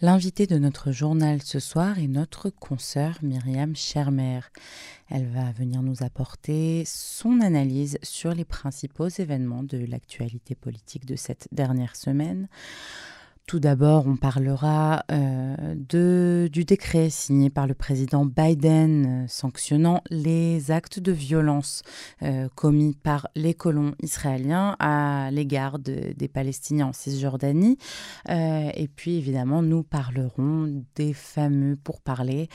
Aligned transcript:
L'invité 0.00 0.46
de 0.46 0.58
notre 0.58 0.92
journal 0.92 1.42
ce 1.42 1.58
soir 1.58 1.98
est 1.98 2.06
notre 2.06 2.50
consoeur 2.50 3.18
Myriam 3.20 3.74
Schermer. 3.74 4.38
Elle 5.10 5.26
va 5.26 5.50
venir 5.50 5.82
nous 5.82 6.04
apporter 6.04 6.84
son 6.86 7.40
analyse 7.40 7.98
sur 8.04 8.32
les 8.32 8.44
principaux 8.44 9.08
événements 9.08 9.64
de 9.64 9.84
l'actualité 9.84 10.54
politique 10.54 11.04
de 11.04 11.16
cette 11.16 11.48
dernière 11.50 11.96
semaine. 11.96 12.46
Tout 13.48 13.60
d'abord, 13.60 14.06
on 14.06 14.16
parlera 14.16 15.06
euh, 15.10 15.74
du 16.50 16.64
décret 16.66 17.08
signé 17.08 17.48
par 17.48 17.66
le 17.66 17.72
président 17.72 18.26
Biden 18.26 19.24
euh, 19.24 19.26
sanctionnant 19.26 20.02
les 20.10 20.70
actes 20.70 21.00
de 21.00 21.12
violence 21.12 21.80
euh, 22.22 22.50
commis 22.54 22.94
par 22.94 23.26
les 23.34 23.54
colons 23.54 23.94
israéliens 24.02 24.76
à 24.80 25.30
l'égard 25.32 25.78
des 25.78 26.28
Palestiniens 26.28 26.88
en 26.88 26.92
Cisjordanie. 26.92 27.78
et 28.28 28.88
puis, 28.94 29.16
évidemment, 29.16 29.62
nous 29.62 29.82
parlerons 29.82 30.84
des 30.94 31.14
fameux 31.14 31.76
pourparlers 31.76 32.50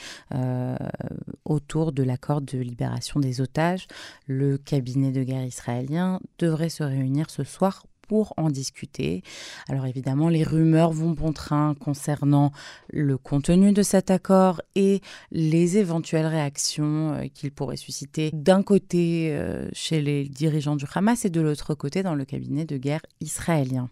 autour 1.44 1.90
de 1.90 2.04
l'accord 2.04 2.40
de 2.40 2.58
libération 2.58 3.18
des 3.18 3.40
otages. 3.40 3.88
Le 4.28 4.58
cabinet 4.58 5.10
de 5.10 5.24
guerre 5.24 5.44
israélien 5.44 6.20
devrait 6.38 6.68
se 6.68 6.84
réunir 6.84 7.30
ce 7.30 7.42
soir 7.42 7.82
pour 8.06 8.34
en 8.36 8.50
discuter. 8.50 9.22
Alors 9.68 9.86
évidemment, 9.86 10.28
les 10.28 10.42
rumeurs 10.42 10.92
vont 10.92 11.10
bon 11.10 11.32
train 11.32 11.74
concernant 11.74 12.52
le 12.90 13.16
contenu 13.18 13.72
de 13.72 13.82
cet 13.82 14.10
accord 14.10 14.60
et 14.74 15.00
les 15.30 15.78
éventuelles 15.78 16.26
réactions 16.26 17.14
euh, 17.14 17.26
qu'il 17.32 17.52
pourrait 17.52 17.76
susciter 17.76 18.30
d'un 18.32 18.62
côté 18.62 19.32
euh, 19.32 19.68
chez 19.72 20.00
les 20.00 20.24
dirigeants 20.24 20.76
du 20.76 20.84
Hamas 20.94 21.24
et 21.24 21.30
de 21.30 21.40
l'autre 21.40 21.74
côté 21.74 22.02
dans 22.02 22.14
le 22.14 22.24
cabinet 22.24 22.64
de 22.64 22.76
guerre 22.76 23.02
israélien. 23.20 23.88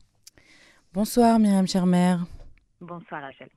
Bonsoir 0.92 1.39
Myriam 1.39 1.67
Schermer. 1.67 2.17
Bonsoir 2.81 3.23
Rachel. 3.23 3.48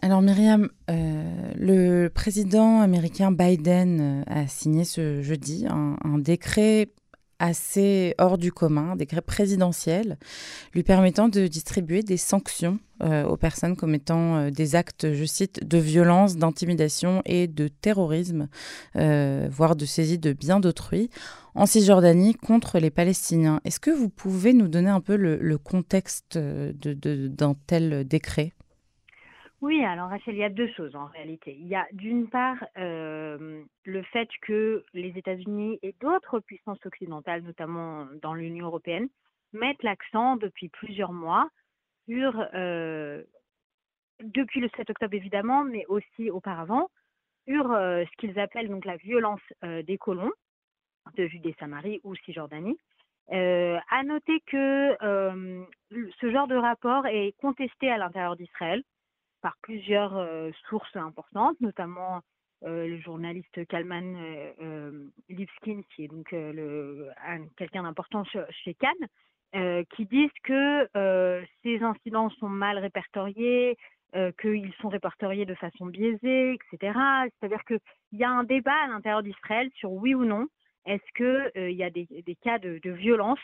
Alors 0.00 0.22
Myriam, 0.22 0.68
euh, 0.90 1.52
le 1.54 2.08
président 2.08 2.80
américain 2.80 3.30
Biden 3.30 4.24
a 4.26 4.48
signé 4.48 4.84
ce 4.84 5.22
jeudi 5.22 5.66
un 5.68 6.18
décret 6.18 6.88
assez 7.42 8.14
hors 8.18 8.38
du 8.38 8.52
commun, 8.52 8.92
un 8.92 8.96
décret 8.96 9.20
présidentiel 9.20 10.16
lui 10.74 10.84
permettant 10.84 11.28
de 11.28 11.48
distribuer 11.48 12.04
des 12.04 12.16
sanctions 12.16 12.78
euh, 13.02 13.24
aux 13.24 13.36
personnes 13.36 13.74
commettant 13.74 14.36
euh, 14.36 14.50
des 14.50 14.76
actes, 14.76 15.12
je 15.12 15.24
cite, 15.24 15.66
de 15.66 15.78
violence, 15.78 16.36
d'intimidation 16.36 17.20
et 17.24 17.48
de 17.48 17.66
terrorisme, 17.66 18.48
euh, 18.94 19.48
voire 19.50 19.74
de 19.74 19.84
saisie 19.84 20.18
de 20.18 20.32
biens 20.32 20.60
d'autrui, 20.60 21.10
en 21.56 21.66
Cisjordanie 21.66 22.34
contre 22.34 22.78
les 22.78 22.90
Palestiniens. 22.90 23.60
Est-ce 23.64 23.80
que 23.80 23.90
vous 23.90 24.08
pouvez 24.08 24.52
nous 24.52 24.68
donner 24.68 24.90
un 24.90 25.00
peu 25.00 25.16
le, 25.16 25.58
contexte 25.58 26.38
d'un 26.38 27.54
tel 27.66 28.06
décret? 28.06 28.52
Oui, 29.62 29.84
alors 29.84 30.08
Rachel, 30.08 30.34
il 30.34 30.40
y 30.40 30.44
a 30.44 30.50
deux 30.50 30.66
choses 30.72 30.96
en 30.96 31.06
réalité. 31.06 31.56
Il 31.56 31.68
y 31.68 31.76
a 31.76 31.86
d'une 31.92 32.28
part 32.28 32.56
euh, 32.78 33.62
le 33.84 34.02
fait 34.02 34.28
que 34.42 34.84
les 34.92 35.16
États-Unis 35.16 35.78
et 35.82 35.94
d'autres 36.00 36.40
puissances 36.40 36.84
occidentales, 36.84 37.42
notamment 37.42 38.08
dans 38.22 38.34
l'Union 38.34 38.66
européenne, 38.66 39.08
mettent 39.52 39.84
l'accent 39.84 40.34
depuis 40.34 40.68
plusieurs 40.68 41.12
mois 41.12 41.48
sur, 42.08 42.44
euh, 42.54 43.22
depuis 44.24 44.58
le 44.58 44.68
7 44.76 44.90
octobre 44.90 45.14
évidemment, 45.14 45.62
mais 45.62 45.86
aussi 45.86 46.28
auparavant, 46.28 46.90
sur 47.46 47.70
euh, 47.70 48.02
ce 48.04 48.16
qu'ils 48.16 48.40
appellent 48.40 48.68
donc 48.68 48.84
la 48.84 48.96
violence 48.96 49.42
des 49.62 49.96
colons 49.96 50.32
de 51.16 51.28
Judée-Samarie 51.28 52.00
ou 52.02 52.16
Cisjordanie. 52.16 52.78
à 53.30 54.02
noter 54.04 54.40
que 54.40 54.96
ce 56.20 56.32
genre 56.32 56.48
de 56.48 56.56
rapport 56.56 57.06
est 57.06 57.36
contesté 57.38 57.92
à 57.92 57.98
l'intérieur 57.98 58.34
d'Israël 58.34 58.82
par 59.42 59.56
plusieurs 59.62 60.26
sources 60.68 60.96
importantes, 60.96 61.60
notamment 61.60 62.22
le 62.64 62.98
journaliste 63.00 63.66
Kalman 63.66 64.14
euh, 64.60 65.08
Lipskin, 65.28 65.82
qui 65.90 66.04
est 66.04 66.08
donc 66.08 66.34
quelqu'un 67.56 67.82
d'important 67.82 68.24
chez 68.24 68.74
Cannes, 68.74 69.84
qui 69.90 70.06
disent 70.06 70.30
que 70.44 70.88
ces 71.62 71.82
incidents 71.82 72.30
sont 72.30 72.48
mal 72.48 72.78
répertoriés, 72.78 73.76
qu'ils 74.40 74.72
sont 74.80 74.88
répertoriés 74.88 75.46
de 75.46 75.54
façon 75.54 75.86
biaisée, 75.86 76.54
etc. 76.54 76.98
C'est-à-dire 77.40 77.64
qu'il 77.64 77.80
y 78.12 78.24
a 78.24 78.30
un 78.30 78.44
débat 78.44 78.84
à 78.84 78.88
l'intérieur 78.88 79.22
d'Israël 79.22 79.68
sur 79.74 79.90
oui 79.92 80.14
ou 80.14 80.24
non, 80.24 80.46
est-ce 80.84 81.12
qu'il 81.14 81.72
y 81.72 81.84
a 81.84 81.90
des, 81.90 82.36
cas 82.42 82.58
de, 82.58 82.78
de 82.82 82.90
violence 82.90 83.40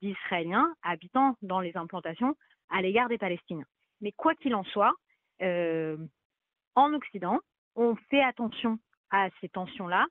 d'Israéliens 0.00 0.72
habitant 0.82 1.36
dans 1.42 1.60
les 1.60 1.76
implantations 1.76 2.36
à 2.70 2.80
l'égard 2.82 3.08
des 3.08 3.18
Palestiniens. 3.18 3.66
Mais 4.00 4.12
quoi 4.12 4.34
qu'il 4.34 4.54
en 4.54 4.64
soit, 4.64 4.94
en 5.40 6.94
Occident, 6.94 7.40
on 7.76 7.96
fait 8.10 8.22
attention 8.22 8.78
à 9.10 9.28
ces 9.40 9.48
tensions-là. 9.48 10.06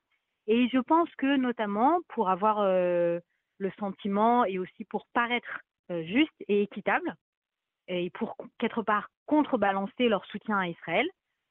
Et 0.46 0.68
je 0.68 0.78
pense 0.78 1.08
que 1.16 1.36
notamment 1.36 2.00
pour 2.08 2.28
avoir 2.28 2.60
euh, 2.60 3.20
le 3.58 3.70
sentiment 3.78 4.44
et 4.44 4.58
aussi 4.58 4.84
pour 4.84 5.06
paraître 5.12 5.60
euh, 5.90 6.02
juste 6.04 6.34
et 6.48 6.62
équitable, 6.62 7.14
et 7.88 8.10
pour 8.10 8.36
quelque 8.58 8.80
part 8.80 9.08
contrebalancer 9.26 10.08
leur 10.08 10.24
soutien 10.26 10.58
à 10.58 10.68
Israël, 10.68 11.08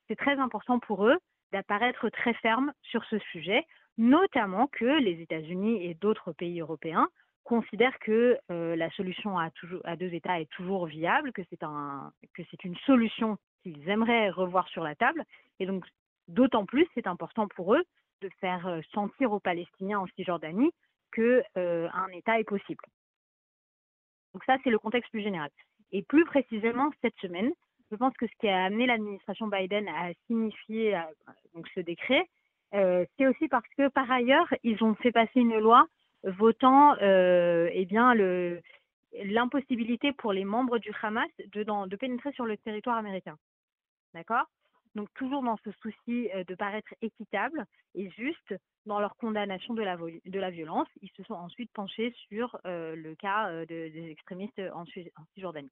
c'est 0.07 0.15
très 0.15 0.37
important 0.37 0.79
pour 0.79 1.05
eux 1.05 1.17
d'apparaître 1.51 2.09
très 2.09 2.33
ferme 2.35 2.71
sur 2.81 3.03
ce 3.05 3.19
sujet, 3.31 3.65
notamment 3.97 4.67
que 4.67 4.85
les 4.85 5.21
États-Unis 5.21 5.85
et 5.85 5.95
d'autres 5.95 6.31
pays 6.31 6.59
européens 6.61 7.09
considèrent 7.43 7.97
que 7.99 8.37
la 8.49 8.89
solution 8.91 9.37
à, 9.39 9.49
deux 9.97 10.13
États 10.13 10.39
est 10.39 10.49
toujours 10.51 10.85
viable, 10.85 11.33
que 11.33 11.41
c'est 11.51 12.63
une 12.63 12.77
solution 12.85 13.37
qu'ils 13.63 13.89
aimeraient 13.89 14.29
revoir 14.29 14.67
sur 14.69 14.83
la 14.83 14.95
table. 14.95 15.23
Et 15.59 15.65
donc, 15.65 15.85
d'autant 16.27 16.65
plus, 16.65 16.87
c'est 16.93 17.07
important 17.07 17.47
pour 17.47 17.75
eux 17.75 17.83
de 18.21 18.29
faire 18.39 18.67
euh, 18.67 18.81
sentir 18.93 19.31
aux 19.31 19.39
Palestiniens 19.39 19.99
en 19.99 20.07
Cisjordanie 20.15 20.71
qu'un 21.11 21.41
euh, 21.57 21.89
État 22.13 22.39
est 22.39 22.43
possible. 22.43 22.83
Donc 24.33 24.43
ça, 24.45 24.57
c'est 24.63 24.69
le 24.69 24.79
contexte 24.79 25.11
plus 25.11 25.23
général. 25.23 25.49
Et 25.91 26.03
plus 26.03 26.25
précisément, 26.25 26.91
cette 27.01 27.15
semaine, 27.17 27.51
je 27.91 27.95
pense 27.95 28.15
que 28.17 28.27
ce 28.27 28.31
qui 28.39 28.47
a 28.47 28.65
amené 28.65 28.85
l'administration 28.85 29.47
Biden 29.47 29.87
à 29.87 30.11
signifier 30.27 30.95
euh, 30.95 31.01
donc 31.55 31.67
ce 31.73 31.79
décret, 31.79 32.27
c'est 32.71 33.25
aussi 33.25 33.47
parce 33.47 33.67
que 33.75 33.87
par 33.87 34.11
ailleurs, 34.11 34.47
ils 34.61 34.83
ont 34.83 34.93
fait 34.93 35.11
passer 35.11 35.39
une 35.39 35.57
loi 35.57 35.87
votant 36.21 36.95
eh 37.01 37.85
bien, 37.85 38.13
le, 38.13 38.61
l'impossibilité 39.13 40.13
pour 40.13 40.33
les 40.33 40.45
membres 40.45 40.77
du 40.77 40.91
Hamas 41.01 41.29
de, 41.37 41.95
pénétrer 41.95 42.31
sur 42.33 42.45
le 42.45 42.57
territoire 42.57 42.97
américain. 42.97 43.37
D'accord? 44.13 44.45
Donc 44.95 45.07
toujours 45.13 45.43
dans 45.43 45.57
ce 45.63 45.71
souci 45.81 46.29
euh, 46.33 46.43
de 46.43 46.55
paraître 46.55 46.93
équitable 47.01 47.65
et 47.95 48.09
juste 48.11 48.55
dans 48.85 48.99
leur 48.99 49.15
condamnation 49.17 49.73
de 49.73 49.83
la, 49.83 49.97
de 49.97 50.39
la 50.39 50.49
violence, 50.49 50.87
ils 51.01 51.11
se 51.15 51.23
sont 51.23 51.35
ensuite 51.35 51.71
penchés 51.73 52.13
sur 52.27 52.57
euh, 52.65 52.95
le 52.95 53.13
cas 53.15 53.49
euh, 53.49 53.65
des 53.65 54.09
extrémistes 54.09 54.59
en, 54.73 54.81
en 54.81 55.25
Cisjordanie. 55.33 55.71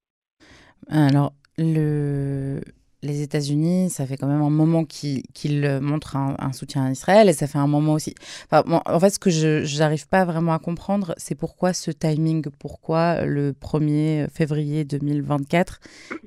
Alors, 0.90 1.34
le, 1.58 2.62
les 3.04 3.22
États-Unis, 3.22 3.90
ça 3.90 4.06
fait 4.06 4.18
quand 4.18 4.28
même 4.28 4.42
un 4.42 4.50
moment 4.50 4.84
qu'ils 4.86 5.80
montrent 5.82 6.16
un, 6.16 6.52
soutien 6.54 6.86
à 6.86 6.92
Israël 6.92 7.30
et 7.30 7.34
ça 7.34 7.48
fait 7.48 7.58
un 7.58 7.68
moment 7.68 7.94
aussi. 7.94 8.16
en 8.52 9.00
fait, 9.00 9.10
ce 9.12 9.20
que 9.20 9.30
je 9.30 9.80
n'arrive 9.80 10.08
pas 10.08 10.26
vraiment 10.26 10.54
à 10.54 10.60
comprendre, 10.60 11.14
c'est 11.18 11.36
pourquoi 11.36 11.74
ce 11.74 11.92
timing, 11.92 12.46
pourquoi 12.60 13.26
le 13.26 13.54
1er 13.54 14.30
février 14.30 14.84
2024 14.84 15.80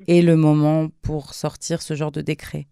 est 0.07 0.21
le 0.21 0.35
moment 0.35 0.87
pour 1.01 1.33
sortir 1.33 1.81
ce 1.81 1.93
genre 1.93 2.11
de 2.11 2.21
décret? 2.21 2.67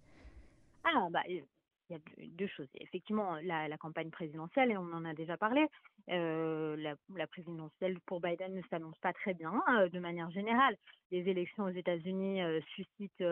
Ah, 0.84 1.08
bah, 1.12 1.22
il 1.28 1.44
y 1.90 1.96
a 1.96 2.00
deux 2.38 2.48
choses. 2.48 2.68
Effectivement, 2.76 3.36
la, 3.44 3.78
campagne 3.78 4.10
présidentielle, 4.10 4.72
et 4.72 4.78
on 4.78 4.94
en 4.94 5.06
a 5.06 5.14
déjà 5.14 5.38
parlé, 5.38 5.66
euh, 6.10 6.76
la, 7.16 7.28
présidentielle 7.28 8.00
pour 8.06 8.22
Biden 8.22 8.54
ne 8.56 8.62
s'annonce 8.70 8.98
pas 9.00 9.14
très 9.14 9.34
bien 9.34 9.54
euh, 9.70 9.90
de 9.90 10.00
manière 10.00 10.30
générale. 10.32 10.76
Les 11.12 11.28
élections 11.28 11.66
aux 11.66 11.70
États-Unis 11.70 12.42
euh, 12.42 12.60
suscitent 12.76 13.24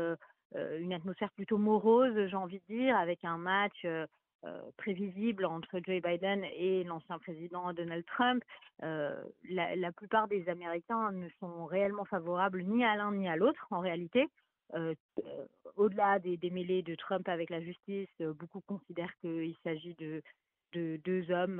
une 0.55 0.93
atmosphère 0.93 1.31
plutôt 1.31 1.57
morose, 1.57 2.27
j'ai 2.27 2.35
envie 2.35 2.61
de 2.69 2.75
dire, 2.75 2.97
avec 2.97 3.23
un 3.25 3.37
match 3.37 3.81
euh, 3.85 4.05
euh, 4.45 4.61
prévisible 4.77 5.45
entre 5.45 5.79
Joe 5.85 6.01
Biden 6.01 6.43
et 6.55 6.83
l'ancien 6.83 7.19
président 7.19 7.73
Donald 7.73 8.05
Trump. 8.05 8.43
La, 8.79 9.91
plupart 9.91 10.27
des 10.27 10.47
Américains 10.47 11.11
ne 11.11 11.27
sont 11.39 11.65
réellement 11.65 12.05
favorables 12.05 12.63
ni 12.63 12.85
à 12.85 12.95
l'un 12.95 13.13
ni 13.13 13.27
à 13.27 13.35
l'autre, 13.35 13.65
en 13.71 13.79
réalité. 13.79 14.27
Au-delà 15.75 16.19
des, 16.19 16.49
mêlées 16.51 16.83
de 16.83 16.95
Trump 16.95 17.27
avec 17.27 17.49
la 17.49 17.61
justice, 17.61 18.09
beaucoup 18.19 18.61
considèrent 18.61 19.13
qu'il 19.21 19.55
s'agit 19.63 19.95
de, 19.95 20.21
deux 20.73 21.31
hommes 21.31 21.57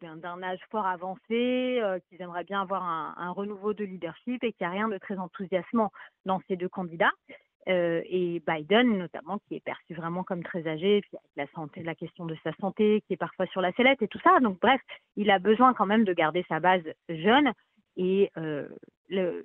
d'un 0.00 0.42
âge 0.42 0.60
fort 0.70 0.86
avancé, 0.86 1.80
qu'ils 2.08 2.20
aimeraient 2.20 2.44
bien 2.44 2.62
avoir 2.62 2.82
un, 2.82 3.30
renouveau 3.30 3.72
de 3.72 3.84
leadership 3.84 4.42
et 4.42 4.52
qu'il 4.52 4.66
n'y 4.66 4.72
a 4.72 4.74
rien 4.74 4.88
de 4.88 4.98
très 4.98 5.16
enthousiasmant 5.16 5.92
dans 6.24 6.40
ces 6.48 6.56
deux 6.56 6.68
candidats. 6.68 7.12
Euh, 7.68 8.00
et 8.06 8.42
Biden 8.46 8.96
notamment, 8.96 9.38
qui 9.46 9.56
est 9.56 9.64
perçu 9.64 9.94
vraiment 9.94 10.24
comme 10.24 10.42
très 10.42 10.66
âgé, 10.66 11.02
puis 11.02 11.10
avec 11.16 11.30
la 11.36 11.54
santé, 11.54 11.82
la 11.82 11.94
question 11.94 12.24
de 12.24 12.36
sa 12.42 12.52
santé 12.54 13.02
qui 13.06 13.12
est 13.12 13.18
parfois 13.18 13.46
sur 13.46 13.60
la 13.60 13.72
sellette 13.72 14.00
et 14.02 14.08
tout 14.08 14.20
ça. 14.24 14.40
Donc 14.40 14.58
bref, 14.60 14.80
il 15.16 15.30
a 15.30 15.38
besoin 15.38 15.74
quand 15.74 15.86
même 15.86 16.04
de 16.04 16.12
garder 16.12 16.44
sa 16.48 16.58
base 16.58 16.82
jeune. 17.08 17.52
Et 17.96 18.30
euh, 18.38 18.66
le, 19.08 19.44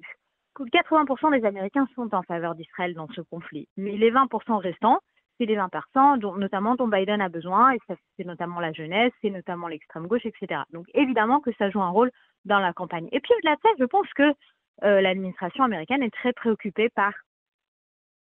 80% 0.57 1.37
des 1.37 1.45
Américains 1.45 1.87
sont 1.95 2.13
en 2.15 2.23
faveur 2.23 2.55
d'Israël 2.55 2.93
dans 2.93 3.07
ce 3.09 3.21
conflit. 3.21 3.67
Mais 3.75 3.97
les 3.97 4.11
20% 4.11 4.57
restants, 4.57 4.99
c'est 5.37 5.45
les 5.45 5.57
20%, 5.57 6.19
dont, 6.19 6.35
notamment 6.35 6.75
dont 6.75 6.87
Biden 6.87 7.19
a 7.19 7.27
besoin, 7.27 7.73
et 7.73 7.79
c'est 8.17 8.25
notamment 8.25 8.61
la 8.61 8.71
jeunesse, 8.71 9.11
c'est 9.21 9.29
notamment 9.29 9.67
l'extrême 9.67 10.07
gauche, 10.07 10.25
etc. 10.25 10.61
Donc 10.71 10.85
évidemment 10.93 11.41
que 11.41 11.51
ça 11.57 11.69
joue 11.69 11.81
un 11.81 11.89
rôle 11.89 12.11
dans 12.45 12.59
la 12.59 12.71
campagne. 12.71 13.09
Et 13.11 13.19
puis 13.19 13.33
au-delà 13.37 13.55
de 13.55 13.61
ça, 13.61 13.69
je 13.77 13.85
pense 13.85 14.07
que 14.13 14.33
euh, 14.83 15.01
l'administration 15.01 15.63
américaine 15.63 16.03
est 16.03 16.13
très 16.13 16.31
préoccupée 16.31 16.89
par 16.89 17.13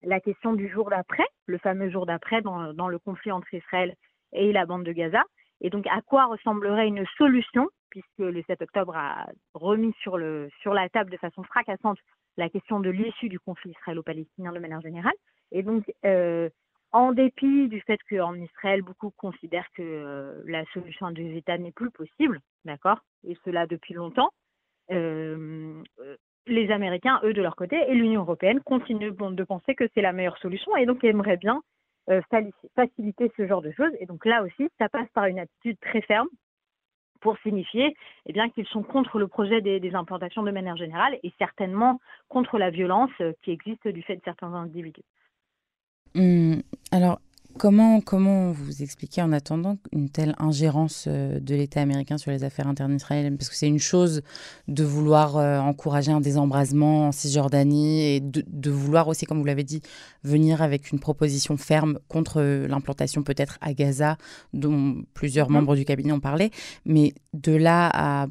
la 0.03 0.19
question 0.19 0.53
du 0.53 0.69
jour 0.69 0.89
d'après, 0.89 1.25
le 1.45 1.57
fameux 1.57 1.89
jour 1.89 2.05
d'après 2.05 2.41
dans, 2.41 2.87
le 2.87 2.99
conflit 2.99 3.31
entre 3.31 3.53
Israël 3.53 3.95
et 4.33 4.51
la 4.51 4.65
bande 4.65 4.83
de 4.83 4.91
Gaza. 4.91 5.23
Et 5.61 5.69
donc, 5.69 5.87
à 5.87 6.01
quoi 6.01 6.25
ressemblerait 6.25 6.87
une 6.87 7.05
solution, 7.17 7.69
puisque 7.89 8.19
le 8.19 8.43
7 8.43 8.61
octobre 8.61 8.95
a 8.95 9.27
remis 9.53 9.93
sur, 10.01 10.17
la 10.17 10.89
table 10.89 11.11
de 11.11 11.17
façon 11.17 11.43
fracassante 11.43 11.97
la 12.35 12.49
question 12.49 12.79
de 12.79 12.89
l'issue 12.89 13.29
du 13.29 13.39
conflit 13.39 13.71
israélo-palestinien 13.71 14.51
de 14.51 14.59
manière 14.59 14.81
générale. 14.81 15.13
Et 15.51 15.61
donc, 15.61 15.85
euh, 16.03 16.49
en 16.91 17.11
dépit 17.11 17.67
du 17.67 17.81
fait 17.81 17.99
qu'en 18.09 18.35
Israël, 18.35 18.81
beaucoup 18.81 19.11
considèrent 19.11 19.69
que 19.75 19.81
euh, 19.81 20.41
la 20.45 20.65
solution 20.73 21.11
des 21.11 21.37
États 21.37 21.57
n'est 21.57 21.71
plus 21.71 21.91
possible, 21.91 22.39
d'accord, 22.65 22.99
et 23.27 23.37
cela 23.45 23.67
depuis 23.67 23.93
longtemps, 23.93 24.31
euh, 24.91 25.81
les 26.47 26.71
Américains, 26.71 27.19
eux, 27.23 27.33
de 27.33 27.41
leur 27.41 27.55
côté, 27.55 27.77
et 27.87 27.93
l'Union 27.93 28.21
européenne 28.21 28.59
continuent 28.61 29.13
de 29.13 29.43
penser 29.43 29.75
que 29.75 29.85
c'est 29.93 30.01
la 30.01 30.13
meilleure 30.13 30.37
solution 30.37 30.75
et 30.75 30.85
donc 30.85 31.03
aimeraient 31.03 31.37
bien 31.37 31.61
euh, 32.09 32.21
faciliter 32.75 33.31
ce 33.37 33.47
genre 33.47 33.61
de 33.61 33.71
choses. 33.71 33.91
Et 33.99 34.05
donc 34.05 34.25
là 34.25 34.43
aussi, 34.43 34.69
ça 34.77 34.89
passe 34.89 35.07
par 35.13 35.25
une 35.25 35.39
attitude 35.39 35.77
très 35.79 36.01
ferme 36.01 36.27
pour 37.21 37.37
signifier 37.39 37.95
eh 38.25 38.33
bien, 38.33 38.49
qu'ils 38.49 38.67
sont 38.67 38.83
contre 38.83 39.17
le 39.17 39.27
projet 39.27 39.61
des, 39.61 39.95
implantations 39.95 40.43
de 40.43 40.51
manière 40.51 40.75
générale 40.75 41.17
et 41.23 41.31
certainement 41.37 42.01
contre 42.27 42.57
la 42.57 42.69
violence 42.69 43.11
euh, 43.21 43.31
qui 43.41 43.51
existe 43.51 43.87
du 43.87 44.03
fait 44.03 44.17
de 44.17 44.21
certains 44.25 44.53
individus. 44.53 45.03
Hum, 46.15 46.61
alors, 46.91 47.19
Comment, 47.59 48.01
comment 48.01 48.51
vous 48.51 48.81
expliquez 48.81 49.21
en 49.21 49.31
attendant 49.31 49.77
une 49.91 50.09
telle 50.09 50.35
ingérence 50.39 51.05
euh, 51.07 51.39
de 51.39 51.55
l'État 51.55 51.81
américain 51.81 52.17
sur 52.17 52.31
les 52.31 52.43
affaires 52.43 52.67
internes 52.67 52.95
israéliennes? 52.95 53.37
Parce 53.37 53.49
que 53.49 53.55
c'est 53.55 53.67
une 53.67 53.79
chose 53.79 54.21
de 54.67 54.83
vouloir 54.83 55.37
euh, 55.37 55.59
encourager 55.59 56.11
un 56.11 56.19
désembrasement 56.19 57.07
en 57.07 57.11
Cisjordanie 57.11 58.15
et 58.15 58.19
de, 58.19 58.43
de 58.47 58.71
vouloir 58.71 59.07
aussi, 59.07 59.25
comme 59.25 59.39
vous 59.39 59.45
l'avez 59.45 59.63
dit, 59.63 59.81
venir 60.23 60.61
avec 60.61 60.91
une 60.91 60.99
proposition 60.99 61.55
ferme 61.57 61.99
contre 62.07 62.41
l'implantation 62.41 63.23
peut-être 63.23 63.57
à 63.61 63.73
Gaza, 63.73 64.17
dont 64.53 65.03
plusieurs 65.13 65.49
mmh. 65.49 65.53
membres 65.53 65.75
du 65.75 65.85
cabinet 65.85 66.11
ont 66.11 66.19
parlé. 66.19 66.49
Mais 66.85 67.13
de 67.33 67.55
là 67.55 67.89
à 67.93 68.27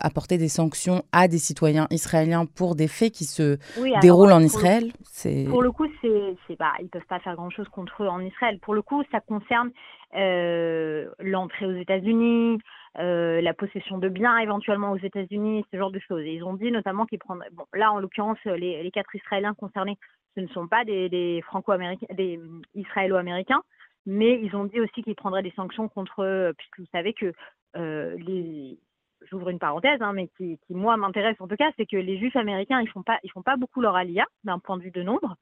apporter 0.00 0.38
des 0.38 0.48
sanctions 0.48 1.02
à 1.12 1.28
des 1.28 1.38
citoyens 1.38 1.86
israéliens 1.90 2.46
pour 2.46 2.74
des 2.74 2.88
faits 2.88 3.12
qui 3.12 3.24
se 3.24 3.58
déroulent 4.00 4.32
en 4.32 4.40
Israël, 4.40 4.92
c'est... 5.04 5.44
Pour 5.48 5.62
le 5.62 5.72
coup, 5.72 5.86
c'est, 6.02 6.36
c'est 6.46 6.56
pas, 6.56 6.72
ils 6.80 6.84
ne 6.84 6.88
peuvent 6.88 7.06
pas 7.08 7.20
faire 7.20 7.36
grand-chose 7.36 7.68
contre 7.70 8.02
eux 8.02 8.08
en 8.08 8.20
Israël 8.20 8.58
pour 8.66 8.74
le 8.74 8.82
coup, 8.82 9.04
ça 9.12 9.20
concerne 9.20 9.70
euh, 10.16 11.08
l'entrée 11.20 11.66
aux 11.66 11.76
États-Unis, 11.76 12.58
euh, 12.98 13.40
la 13.40 13.54
possession 13.54 13.96
de 13.98 14.08
biens 14.08 14.38
éventuellement 14.38 14.90
aux 14.90 14.98
États-Unis, 14.98 15.64
ce 15.70 15.76
genre 15.76 15.92
de 15.92 16.00
choses. 16.00 16.22
Et 16.22 16.34
ils 16.34 16.42
ont 16.42 16.54
dit 16.54 16.72
notamment 16.72 17.06
qu'ils 17.06 17.20
prendraient. 17.20 17.48
Bon, 17.52 17.64
là, 17.74 17.92
en 17.92 18.00
l'occurrence, 18.00 18.42
les, 18.44 18.90
quatre 18.92 19.14
Israéliens 19.14 19.54
concernés, 19.54 19.96
ce 20.34 20.40
ne 20.40 20.48
sont 20.48 20.66
pas 20.66 20.84
des, 20.84 21.40
Franco-américains, 21.46 22.12
des 22.12 22.40
Israélo-américains, 22.74 23.62
mais 24.04 24.40
ils 24.42 24.56
ont 24.56 24.64
dit 24.64 24.80
aussi 24.80 25.04
qu'ils 25.04 25.14
prendraient 25.14 25.44
des 25.44 25.54
sanctions 25.54 25.88
contre, 25.88 26.52
puisque 26.58 26.80
vous 26.80 26.90
savez 26.90 27.14
que 27.14 27.32
euh, 27.76 28.16
les 28.18 28.80
j'ouvre 29.30 29.48
une 29.48 29.60
parenthèse, 29.60 30.02
hein, 30.02 30.12
mais 30.12 30.28
qui, 30.36 30.58
moi 30.70 30.96
m'intéresse 30.96 31.36
en 31.40 31.46
tout 31.46 31.56
cas, 31.56 31.70
c'est 31.76 31.86
que 31.86 31.96
les 31.96 32.18
Juifs 32.18 32.36
américains 32.36 32.80
ils 32.80 32.88
font 32.88 33.02
pas 33.02 33.18
font 33.32 33.42
pas 33.42 33.56
beaucoup 33.56 33.80
leur 33.80 33.96
alia 33.96 34.26
d'un 34.44 34.58
point 34.58 34.76
de 34.76 34.82
vue 34.82 34.90
de 34.90 35.02
nombre, 35.02 35.36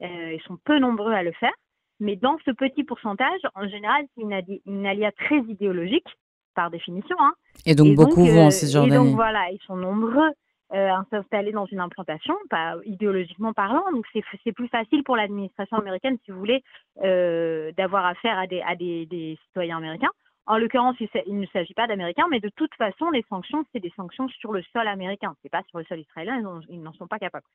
ils 0.00 0.42
sont 0.46 0.58
peu 0.64 0.78
nombreux 0.78 1.12
à 1.12 1.22
le 1.22 1.32
faire, 1.32 1.52
mais 2.02 2.16
dans 2.16 2.36
ce 2.44 2.50
petit 2.50 2.82
pourcentage, 2.82 3.40
en 3.54 3.68
général, 3.68 4.04
c'est 4.14 4.22
une, 4.66 4.86
alia 4.86 5.12
très 5.12 5.38
idéologique, 5.38 6.08
par 6.54 6.70
définition. 6.70 7.16
Hein. 7.20 7.32
Et 7.64 7.74
donc 7.74 7.94
beaucoup 7.94 8.24
vont 8.24 8.42
en 8.42 8.46
euh, 8.48 8.50
Cisjordanie. 8.50 8.94
Et 8.94 8.98
donc 8.98 9.14
voilà, 9.14 9.50
ils 9.52 9.60
sont 9.66 9.76
nombreux 9.76 10.30
euh, 10.74 10.90
à 10.90 11.04
s'installer 11.10 11.52
dans 11.52 11.66
une 11.66 11.78
implantation, 11.78 12.34
pas 12.50 12.74
idéologiquement 12.84 13.52
parlant. 13.52 13.84
Donc 13.92 14.04
c'est 14.12 14.52
plus 14.52 14.68
facile 14.68 15.04
pour 15.04 15.16
l'administration 15.16 15.78
américaine, 15.78 16.18
si 16.24 16.32
vous 16.32 16.38
voulez, 16.38 16.64
euh, 17.04 17.70
d'avoir 17.76 18.04
affaire 18.04 18.36
à, 18.36 18.48
des, 18.48 18.60
à 18.62 18.74
des, 18.74 19.06
des, 19.06 19.38
citoyens 19.46 19.78
américains. 19.78 20.10
En 20.46 20.58
l'occurrence, 20.58 20.96
il, 20.98 21.38
ne 21.38 21.46
s'agit 21.52 21.72
pas 21.72 21.86
d'Américains, 21.86 22.26
mais 22.32 22.40
de 22.40 22.50
toute 22.56 22.74
façon, 22.74 23.10
les 23.10 23.24
sanctions, 23.28 23.64
c'est 23.72 23.80
des 23.80 23.92
sanctions 23.94 24.26
sur 24.28 24.52
le 24.52 24.60
sol 24.72 24.88
américain. 24.88 25.36
C'est 25.40 25.52
pas 25.52 25.62
sur 25.70 25.78
le 25.78 25.84
sol 25.84 26.00
israélien, 26.00 26.42
ils 26.68 26.82
n'en 26.82 26.92
sont 26.94 27.06
pas 27.06 27.20
capables. 27.20 27.46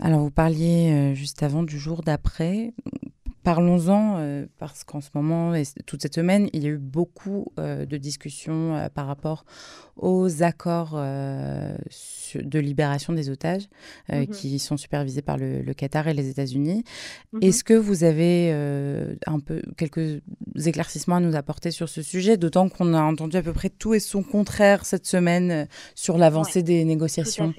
Alors, 0.00 0.20
vous 0.20 0.30
parliez 0.30 1.14
juste 1.14 1.42
avant 1.42 1.62
du 1.62 1.78
jour 1.78 2.00
d'après. 2.00 2.72
Parlons-en, 3.44 4.18
euh, 4.18 4.46
parce 4.60 4.84
qu'en 4.84 5.00
ce 5.00 5.10
moment, 5.14 5.52
et 5.52 5.64
toute 5.84 6.02
cette 6.02 6.14
semaine, 6.14 6.48
il 6.52 6.62
y 6.62 6.66
a 6.66 6.70
eu 6.70 6.78
beaucoup 6.78 7.46
euh, 7.58 7.84
de 7.86 7.96
discussions 7.96 8.76
euh, 8.76 8.88
par 8.88 9.08
rapport 9.08 9.44
aux 9.96 10.44
accords 10.44 10.92
de 10.92 12.58
libération 12.58 13.12
des 13.12 13.28
otages 13.28 13.68
mmh 14.08 14.26
qui 14.28 14.58
sont 14.58 14.78
supervisés 14.78 15.20
par 15.20 15.36
le, 15.36 15.70
Qatar 15.74 16.08
et 16.08 16.14
les 16.14 16.30
États-Unis. 16.30 16.82
Mmh 17.32 17.38
Est-ce 17.42 17.62
que 17.62 17.74
vous 17.74 18.04
avez 18.04 18.52
un 19.26 19.40
peu 19.40 19.60
quelques 19.76 20.22
éclaircissements 20.64 21.16
à 21.16 21.20
nous 21.20 21.36
apporter 21.36 21.70
sur 21.70 21.90
ce 21.90 22.00
sujet, 22.00 22.38
d'autant 22.38 22.70
qu'on 22.70 22.94
a 22.94 23.02
entendu 23.02 23.36
à 23.36 23.42
peu 23.42 23.52
près 23.52 23.68
tout 23.68 23.92
et 23.92 24.00
son 24.00 24.22
contraire 24.22 24.86
cette 24.86 25.04
semaine 25.04 25.68
sur 25.94 26.16
l'avancée 26.16 26.62
des 26.62 26.84
négociations? 26.84 27.52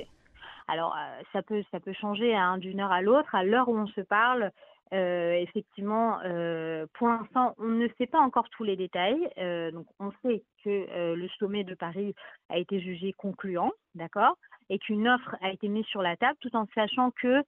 Alors, 0.67 0.95
ça, 1.33 1.43
peut, 1.43 1.61
ça 1.71 1.79
peut 1.79 1.93
changer 1.93 2.33
hein, 2.33 2.57
d'une 2.57 2.79
heure 2.79 2.91
à 2.91 3.01
l'autre. 3.01 3.35
À 3.35 3.43
l'heure 3.43 3.69
où 3.69 3.77
on 3.77 3.87
se 3.87 4.01
parle, 4.01 4.51
euh, 4.91 5.33
effectivement, 5.33 6.19
euh, 6.23 6.85
pour 6.93 7.07
l'instant, 7.07 7.55
on 7.57 7.67
ne 7.67 7.87
sait 7.97 8.05
pas 8.05 8.19
encore 8.19 8.47
tous 8.49 8.63
les 8.63 8.75
détails. 8.75 9.27
Euh, 9.39 9.71
donc, 9.71 9.87
on 9.99 10.11
sait 10.21 10.43
que 10.63 11.15
le 11.15 11.27
sommet 11.39 11.63
de 11.63 11.73
Paris 11.73 12.13
a 12.49 12.57
été 12.57 12.79
jugé 12.79 13.13
concluant, 13.13 13.71
d'accord, 13.95 14.37
et 14.69 14.77
qu'une 14.79 15.07
offre 15.07 15.35
a 15.41 15.51
été 15.51 15.67
mise 15.67 15.85
sur 15.85 16.01
la 16.01 16.15
table, 16.15 16.37
tout 16.41 16.55
en 16.55 16.67
sachant 16.75 17.11
que 17.11 17.43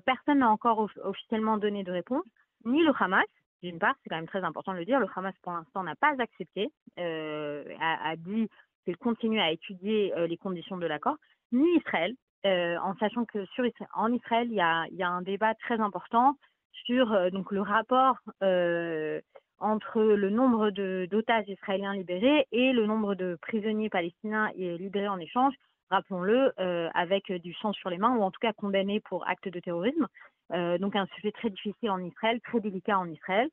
personne 0.00 0.40
n'a 0.40 0.50
encore 0.50 0.90
officiellement 1.04 1.56
donné 1.56 1.84
de 1.84 1.92
réponse, 1.92 2.24
ni 2.64 2.82
le 2.82 2.92
Hamas. 2.98 3.24
D'une 3.62 3.78
part, 3.78 3.94
c'est 4.02 4.10
quand 4.10 4.16
même 4.16 4.26
très 4.26 4.42
important 4.42 4.72
de 4.72 4.78
le 4.78 4.84
dire, 4.84 4.98
le 4.98 5.06
Hamas 5.14 5.34
pour 5.42 5.52
l'instant 5.52 5.84
n'a 5.84 5.94
pas 5.94 6.14
accepté, 6.18 6.68
a, 6.98 8.16
dit 8.16 8.48
qu'il 8.84 8.96
continue 8.96 9.40
à 9.40 9.52
étudier 9.52 10.12
les 10.28 10.36
conditions 10.36 10.76
de 10.76 10.86
l'accord, 10.86 11.16
ni 11.52 11.66
Israël, 11.76 12.14
en 12.44 12.94
sachant 12.96 13.24
que 13.24 13.46
sur, 13.46 13.64
en 13.94 14.12
Israël, 14.12 14.48
il 14.50 14.56
y 14.56 14.60
a, 14.60 14.84
y 14.90 15.02
a 15.02 15.08
un 15.08 15.22
débat 15.22 15.54
très 15.54 15.80
important 15.80 16.36
sur 16.84 17.12
euh, 17.12 17.30
donc 17.30 17.50
le 17.52 17.60
rapport 17.60 18.16
euh, 18.42 19.20
entre 19.58 20.02
le 20.02 20.30
nombre 20.30 20.70
d'otages 20.70 21.48
israéliens 21.48 21.94
libérés 21.94 22.46
et 22.50 22.72
le 22.72 22.86
nombre 22.86 23.14
de 23.14 23.38
prisonniers 23.40 23.90
palestiniens 23.90 24.50
libérés 24.56 25.06
en 25.06 25.20
échange, 25.20 25.54
rappelons-le, 25.88 26.52
euh, 26.58 26.88
avec 26.94 27.30
du 27.30 27.54
sang 27.54 27.72
sur 27.72 27.88
les 27.88 27.98
mains 27.98 28.16
ou 28.16 28.22
en 28.22 28.32
tout 28.32 28.40
cas 28.40 28.52
condamnés 28.52 28.98
pour 29.00 29.28
actes 29.28 29.48
de 29.48 29.60
terrorisme. 29.60 30.08
donc 30.50 30.96
un 30.96 31.06
sujet 31.14 31.30
très 31.30 31.48
difficile 31.48 31.90
en 31.90 32.02
Israël, 32.02 32.40
très 32.40 32.58
délicat 32.58 32.98
en 32.98 33.08
Israël. 33.08 33.48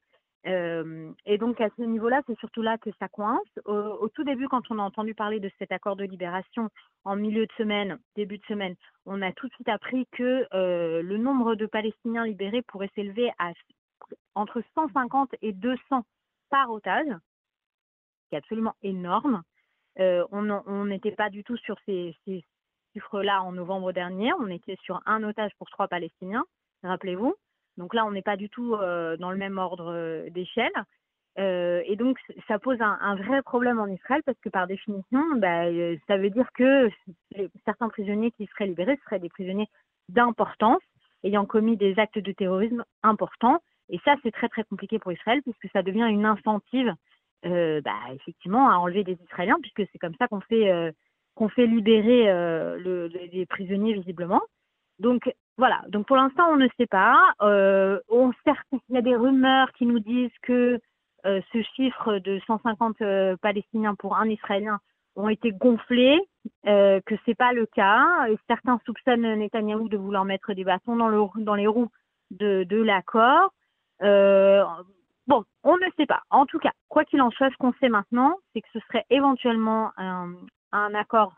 Et 0.46 1.38
donc 1.38 1.60
à 1.60 1.70
ce 1.78 1.82
niveau-là, 1.82 2.22
c'est 2.26 2.38
surtout 2.40 2.62
là 2.62 2.78
que 2.78 2.90
ça 3.00 3.08
coince. 3.10 3.40
Au, 3.66 4.08
tout 4.10 4.24
début, 4.24 4.48
quand 4.48 4.62
on 4.70 4.80
a 4.80 4.84
entendu 4.84 5.14
parler 5.14 5.40
de 5.40 5.52
cet 5.60 5.72
accord 5.72 5.96
de 5.96 6.06
libération 6.06 6.70
en 7.04 7.16
milieu 7.16 7.46
de 7.46 7.52
semaine, 7.58 8.00
début 8.16 8.38
de 8.38 8.46
semaine, 8.46 8.76
on 9.06 9.22
a 9.22 9.32
tout 9.34 9.48
de 9.48 9.54
suite 9.54 9.70
appris 9.70 10.08
que 10.12 10.48
euh, 10.54 11.02
le 11.02 11.18
nombre 11.18 11.56
de 11.56 11.66
Palestiniens 11.66 12.26
libérés 12.26 12.62
pourrait 12.62 12.92
s'élever 12.96 13.32
à 13.38 13.52
entre 14.36 14.64
150 14.76 15.36
et 15.42 15.52
200 15.52 16.04
par 16.50 16.72
otage, 16.72 17.14
qui 18.30 18.36
est 18.36 18.38
absolument 18.38 18.76
énorme. 18.82 19.44
Euh, 20.00 20.26
on 20.32 20.86
n'était 20.86 21.12
pas 21.12 21.30
du 21.30 21.44
tout 21.44 21.58
sur 21.58 21.78
ces 21.86 22.16
chiffres-là 22.94 23.44
en 23.44 23.52
novembre 23.52 23.92
dernier. 23.92 24.32
On 24.40 24.48
était 24.48 24.78
sur 24.84 25.02
un 25.06 25.24
otage 25.24 25.52
pour 25.58 25.70
trois 25.70 25.88
Palestiniens, 25.88 26.46
rappelez-vous. 26.84 27.36
Donc 27.80 27.94
là, 27.94 28.06
on 28.06 28.12
n'est 28.12 28.22
pas 28.22 28.36
du 28.36 28.50
tout 28.50 28.76
euh, 28.76 29.16
dans 29.18 29.32
le 29.32 29.38
même 29.38 29.58
ordre 29.58 29.92
euh, 29.92 30.30
d'échelle. 30.30 30.74
Euh, 31.40 31.82
et 31.86 31.96
donc, 31.96 32.20
ça 32.48 32.60
pose 32.60 32.78
un, 32.82 33.16
vrai 33.16 33.42
problème 33.42 33.80
en 33.80 33.88
Israël 33.88 34.22
parce 34.26 34.38
que 34.40 34.50
par 34.50 34.68
définition, 34.68 35.24
bah, 35.38 35.64
ça 36.08 36.18
veut 36.18 36.30
dire 36.30 36.50
que 36.54 36.90
certains 37.64 37.88
prisonniers 37.88 38.32
qui 38.32 38.46
seraient 38.48 38.68
libérés 38.68 39.00
seraient 39.06 39.20
des 39.20 39.30
prisonniers 39.30 39.70
d'importance, 40.10 40.82
ayant 41.24 41.46
commis 41.46 41.78
des 41.78 41.98
actes 41.98 42.20
de 42.20 42.32
terrorisme 42.34 42.84
importants. 43.02 43.62
Et 43.88 44.00
ça, 44.04 44.16
c'est 44.22 44.32
très 44.32 44.50
très 44.50 44.66
compliqué 44.66 45.00
pour 45.00 45.14
Israël 45.14 45.42
puisque 45.42 45.72
ça 45.72 45.82
devient 45.82 46.08
une 46.10 46.26
incentive, 46.26 46.94
bah, 47.44 48.00
effectivement, 48.14 48.70
à 48.70 48.76
enlever 48.76 49.06
des 49.06 49.18
Israéliens 49.24 49.60
puisque 49.62 49.90
c'est 49.94 50.00
comme 50.00 50.16
ça 50.20 50.28
qu'on 50.28 50.42
fait 50.42 51.68
libérer 51.68 52.26
le, 52.26 53.08
les 53.08 53.46
prisonniers 53.46 53.94
visiblement. 53.94 54.42
Donc 55.00 55.34
voilà, 55.58 55.82
donc 55.90 56.08
pour 56.08 56.16
l'instant 56.16 56.50
on 56.52 56.58
ne 56.58 56.68
sait 56.78 56.88
pas. 56.88 57.34
Euh, 57.42 58.00
on, 58.10 58.32
il 58.72 58.96
y 58.96 58.98
a 58.98 59.02
des 59.02 59.16
rumeurs 59.16 59.72
qui 59.74 59.86
nous 59.86 60.00
disent 60.00 60.38
que 60.42 60.80
euh, 61.26 61.42
ce 61.52 61.62
chiffre 61.76 62.20
de 62.20 62.40
150 62.48 63.02
euh, 63.02 63.36
Palestiniens 63.42 63.96
pour 63.96 64.16
un 64.16 64.30
Israélien 64.30 64.80
ont 65.16 65.30
été 65.30 65.52
gonflés, 65.52 66.20
euh, 66.66 67.02
que 67.06 67.16
c'est 67.26 67.36
pas 67.36 67.54
le 67.54 67.66
cas. 67.66 68.28
Et 68.30 68.38
certains 68.48 68.80
soupçonnent 68.86 69.36
Netanyahou 69.36 69.90
de 69.90 69.98
vouloir 69.98 70.26
mettre 70.26 70.54
des 70.54 70.64
bâtons 70.64 70.96
dans, 70.96 71.10
le, 71.10 71.22
dans 71.44 71.56
les 71.56 71.68
roues 71.68 71.90
de, 72.32 72.64
de 72.64 72.82
l'accord. 72.82 73.52
Euh, 74.02 74.64
bon, 75.28 75.44
on 75.64 75.76
ne 75.76 75.90
sait 75.98 76.06
pas. 76.06 76.22
En 76.30 76.46
tout 76.46 76.60
cas, 76.60 76.72
quoi 76.88 77.04
qu'il 77.04 77.22
en 77.22 77.32
soit, 77.32 77.50
ce 77.50 77.58
qu'on 77.58 77.74
sait 77.82 77.90
maintenant, 77.90 78.38
c'est 78.54 78.62
que 78.62 78.70
ce 78.74 78.80
serait 78.88 79.06
éventuellement 79.10 79.92
un, 79.98 80.34
un 80.72 80.94
accord 80.94 81.34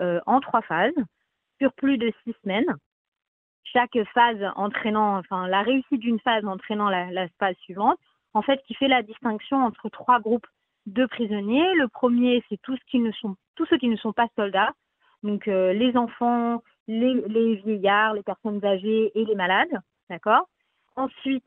euh, 0.00 0.20
en 0.26 0.40
trois 0.40 0.62
phases 0.62 0.94
sur 1.60 1.72
plus 1.72 1.98
de 1.98 2.12
six 2.22 2.34
semaines. 2.42 2.76
Chaque 3.74 3.98
phase 4.14 4.38
entraînant, 4.54 5.18
enfin 5.18 5.48
la 5.48 5.62
réussite 5.62 5.98
d'une 5.98 6.20
phase 6.20 6.44
entraînant 6.44 6.88
la, 6.88 7.26
phase 7.40 7.56
suivante, 7.56 7.98
en 8.32 8.40
fait, 8.40 8.62
qui 8.66 8.74
fait 8.74 8.86
la 8.86 9.02
distinction 9.02 9.56
entre 9.64 9.88
trois 9.88 10.20
groupes 10.20 10.46
de 10.86 11.06
prisonniers. 11.06 11.74
Le 11.74 11.88
premier, 11.88 12.44
c'est 12.48 12.60
tous, 12.62 12.78
qui 12.88 13.00
ne 13.00 13.10
sont, 13.10 13.34
tous 13.56 13.66
ceux 13.66 13.78
qui 13.78 13.88
ne 13.88 13.96
sont 13.96 14.12
pas 14.12 14.28
soldats, 14.36 14.72
donc 15.24 15.48
euh, 15.48 15.72
les 15.72 15.96
enfants, 15.96 16.62
les, 16.86 17.14
les, 17.26 17.56
vieillards, 17.56 18.14
les 18.14 18.22
personnes 18.22 18.64
âgées 18.64 19.10
et 19.18 19.24
les 19.24 19.34
malades, 19.34 19.80
d'accord? 20.08 20.48
Ensuite, 20.94 21.46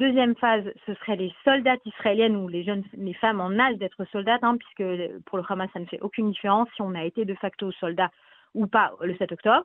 deuxième 0.00 0.34
phase, 0.34 0.64
ce 0.84 0.94
serait 0.94 1.14
les 1.14 1.32
soldats 1.44 1.76
israéliennes 1.84 2.34
ou 2.34 2.48
les 2.48 2.64
jeunes, 2.64 2.82
les 2.94 3.14
femmes 3.14 3.40
en 3.40 3.56
âge 3.56 3.76
d'être 3.76 4.04
soldates, 4.06 4.42
hein, 4.42 4.56
puisque 4.56 5.22
pour 5.26 5.38
le 5.38 5.44
Hamas, 5.48 5.70
ça 5.72 5.78
ne 5.78 5.86
fait 5.86 6.00
aucune 6.00 6.32
différence 6.32 6.68
si 6.74 6.82
on 6.82 6.96
a 6.96 7.04
été 7.04 7.24
de 7.24 7.34
facto 7.34 7.70
soldat 7.70 8.10
ou 8.54 8.66
pas 8.66 8.94
le 9.00 9.16
7 9.16 9.30
octobre. 9.30 9.64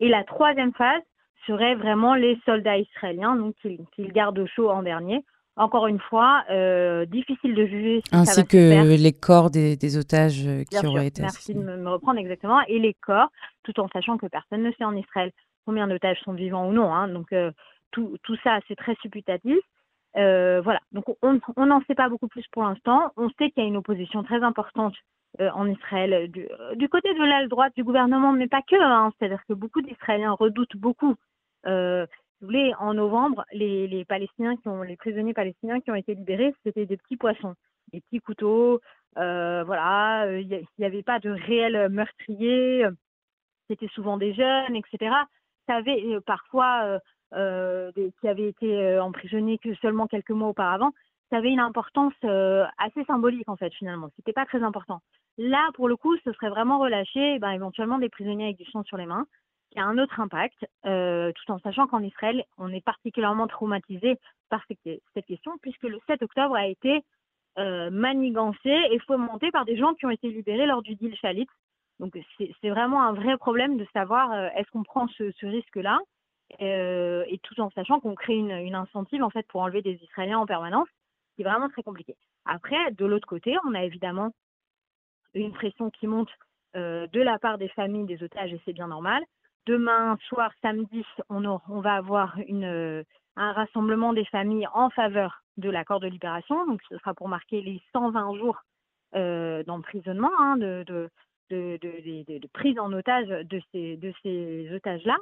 Et 0.00 0.08
la 0.08 0.24
troisième 0.24 0.72
phase 0.72 1.02
serait 1.46 1.74
vraiment 1.74 2.14
les 2.14 2.38
soldats 2.44 2.78
israéliens, 2.78 3.36
donc 3.36 3.54
qu'ils 3.94 4.12
gardent 4.12 4.38
au 4.38 4.46
chaud 4.46 4.70
en 4.70 4.82
dernier, 4.82 5.24
encore 5.56 5.86
une 5.86 6.00
fois, 6.00 6.44
euh, 6.50 7.04
difficile 7.04 7.54
de 7.54 7.66
juger. 7.66 8.00
Si 8.06 8.14
Ainsi 8.14 8.34
ça 8.34 8.40
va 8.40 8.46
que 8.46 9.02
les 9.02 9.12
corps 9.12 9.50
des, 9.50 9.76
des 9.76 9.98
otages 9.98 10.46
euh, 10.46 10.64
qui 10.64 10.78
Bien 10.78 10.88
auraient 10.88 11.00
sûr, 11.00 11.06
été 11.08 11.22
Merci 11.22 11.54
de 11.54 11.60
me, 11.60 11.76
me 11.76 11.90
reprendre 11.90 12.18
exactement. 12.18 12.60
Et 12.68 12.78
les 12.78 12.94
corps, 12.94 13.30
tout 13.62 13.78
en 13.80 13.88
sachant 13.88 14.16
que 14.16 14.26
personne 14.26 14.62
ne 14.62 14.72
sait 14.72 14.84
en 14.84 14.96
Israël 14.96 15.32
combien 15.66 15.86
d'otages 15.86 16.20
sont 16.24 16.32
vivants 16.32 16.68
ou 16.68 16.72
non. 16.72 16.92
Hein. 16.92 17.08
Donc 17.08 17.32
euh, 17.32 17.50
tout, 17.90 18.16
tout, 18.22 18.36
ça, 18.42 18.58
c'est 18.68 18.76
très 18.76 18.94
supputatif. 18.96 19.58
Euh, 20.16 20.60
voilà. 20.62 20.80
Donc 20.92 21.04
on 21.22 21.66
n'en 21.66 21.82
sait 21.86 21.94
pas 21.94 22.08
beaucoup 22.08 22.28
plus 22.28 22.44
pour 22.52 22.64
l'instant. 22.64 23.12
On 23.16 23.28
sait 23.30 23.50
qu'il 23.50 23.62
y 23.62 23.66
a 23.66 23.68
une 23.68 23.76
opposition 23.76 24.22
très 24.22 24.42
importante 24.42 24.94
euh, 25.40 25.50
en 25.54 25.66
Israël 25.66 26.30
du, 26.30 26.46
du, 26.76 26.88
côté 26.88 27.12
de 27.14 27.24
l'aile 27.24 27.48
droite 27.48 27.72
du 27.76 27.84
gouvernement, 27.84 28.32
mais 28.32 28.48
pas 28.48 28.62
que. 28.62 28.80
Hein. 28.80 29.12
C'est-à-dire 29.18 29.42
que 29.48 29.54
beaucoup 29.54 29.80
d'Israéliens 29.80 30.32
redoutent 30.32 30.76
beaucoup 30.76 31.14
euh, 31.66 32.06
vous 32.40 32.48
voulez, 32.48 32.74
en 32.80 32.94
novembre, 32.94 33.44
les, 33.52 33.86
les, 33.86 34.04
Palestiniens 34.04 34.56
qui 34.56 34.68
ont, 34.68 34.82
les 34.82 34.96
prisonniers 34.96 35.32
palestiniens 35.32 35.80
qui 35.80 35.92
ont 35.92 35.94
été 35.94 36.14
libérés, 36.14 36.52
c'était 36.64 36.86
des 36.86 36.96
petits 36.96 37.16
poissons, 37.16 37.54
des 37.92 38.00
petits 38.00 38.18
couteaux. 38.18 38.80
Euh, 39.18 39.62
voilà, 39.64 40.26
il 40.40 40.66
n'y 40.78 40.84
avait 40.84 41.04
pas 41.04 41.20
de 41.20 41.30
réels 41.30 41.88
meurtriers. 41.88 42.86
C'était 43.68 43.88
souvent 43.88 44.16
des 44.16 44.34
jeunes, 44.34 44.74
etc. 44.74 45.14
Ça 45.68 45.76
avait 45.76 46.02
euh, 46.04 46.20
parfois 46.20 46.98
euh, 47.34 47.92
des, 47.92 48.12
qui 48.20 48.28
avaient 48.28 48.48
été 48.48 48.98
emprisonnés 48.98 49.58
que 49.58 49.74
seulement 49.76 50.08
quelques 50.08 50.30
mois 50.30 50.48
auparavant. 50.48 50.90
Ça 51.30 51.36
avait 51.38 51.50
une 51.50 51.60
importance 51.60 52.12
assez 52.22 53.04
symbolique 53.06 53.48
en 53.48 53.56
fait 53.56 53.72
finalement. 53.74 54.10
C'était 54.16 54.34
pas 54.34 54.46
très 54.46 54.62
important. 54.62 55.00
Là, 55.38 55.70
pour 55.74 55.88
le 55.88 55.96
coup, 55.96 56.14
ce 56.24 56.32
serait 56.32 56.50
vraiment 56.50 56.78
relâché, 56.78 57.38
ben, 57.38 57.52
éventuellement 57.52 57.98
des 57.98 58.10
prisonniers 58.10 58.46
avec 58.46 58.58
du 58.58 58.66
sang 58.66 58.82
sur 58.82 58.98
les 58.98 59.06
mains 59.06 59.26
qui 59.72 59.78
a 59.78 59.86
un 59.86 59.98
autre 59.98 60.20
impact, 60.20 60.66
euh, 60.84 61.32
tout 61.32 61.50
en 61.50 61.58
sachant 61.60 61.86
qu'en 61.86 62.02
Israël, 62.02 62.44
on 62.58 62.72
est 62.72 62.84
particulièrement 62.84 63.46
traumatisé 63.46 64.18
par 64.50 64.62
cette 64.68 65.26
question, 65.26 65.56
puisque 65.62 65.84
le 65.84 65.98
7 66.06 66.22
octobre 66.22 66.54
a 66.54 66.66
été 66.66 67.02
euh, 67.58 67.90
manigancé 67.90 68.70
et 68.90 68.98
fomenté 69.00 69.50
par 69.50 69.64
des 69.64 69.76
gens 69.76 69.94
qui 69.94 70.04
ont 70.04 70.10
été 70.10 70.28
libérés 70.28 70.66
lors 70.66 70.82
du 70.82 70.94
deal 70.94 71.16
Shalit. 71.16 71.46
Donc 72.00 72.18
c'est 72.38 72.70
vraiment 72.70 73.02
un 73.02 73.12
vrai 73.12 73.36
problème 73.38 73.78
de 73.78 73.86
savoir 73.92 74.32
euh, 74.32 74.48
est-ce 74.56 74.70
qu'on 74.70 74.82
prend 74.82 75.08
ce, 75.08 75.46
risque-là, 75.46 75.98
et 76.58 77.40
tout 77.42 77.58
en 77.60 77.70
sachant 77.70 77.98
qu'on 77.98 78.14
crée 78.14 78.34
une, 78.34 78.50
une, 78.50 78.74
incentive 78.74 79.22
en 79.22 79.30
fait 79.30 79.46
pour 79.48 79.62
enlever 79.62 79.80
des 79.80 79.98
Israéliens 80.02 80.38
en 80.38 80.46
permanence, 80.46 80.88
c'est 81.36 81.44
vraiment 81.44 81.70
très 81.70 81.82
compliqué. 81.82 82.14
Après, 82.44 82.90
de 82.92 83.06
l'autre 83.06 83.26
côté, 83.26 83.56
on 83.66 83.74
a 83.74 83.84
évidemment 83.84 84.32
une 85.32 85.52
pression 85.52 85.88
qui 85.88 86.06
monte 86.06 86.30
de 86.74 87.20
la 87.20 87.38
part 87.38 87.56
des 87.56 87.68
familles 87.68 88.04
des 88.04 88.22
otages, 88.22 88.52
et 88.52 88.60
c'est 88.64 88.72
bien 88.74 88.88
normal, 88.88 89.22
Demain 89.66 90.16
soir, 90.28 90.50
samedi, 90.60 91.04
on, 91.28 91.80
va 91.80 91.94
avoir 91.94 92.36
une, 92.48 93.04
un 93.36 93.52
rassemblement 93.52 94.12
des 94.12 94.24
familles 94.24 94.66
en 94.74 94.90
faveur 94.90 95.42
de 95.56 95.70
l'accord 95.70 96.00
de 96.00 96.08
libération. 96.08 96.66
Donc, 96.66 96.80
ce 96.88 96.98
sera 96.98 97.14
pour 97.14 97.28
marquer 97.28 97.62
les 97.62 97.80
120 97.92 98.38
jours 98.38 98.58
euh, 99.14 99.62
d'emprisonnement, 99.62 100.32
hein, 100.38 100.56
de, 100.56 101.08
prise 102.52 102.78
en 102.78 102.92
otage 102.92 103.28
de 103.28 103.62
ces, 103.72 104.74
otages-là. 104.74 105.16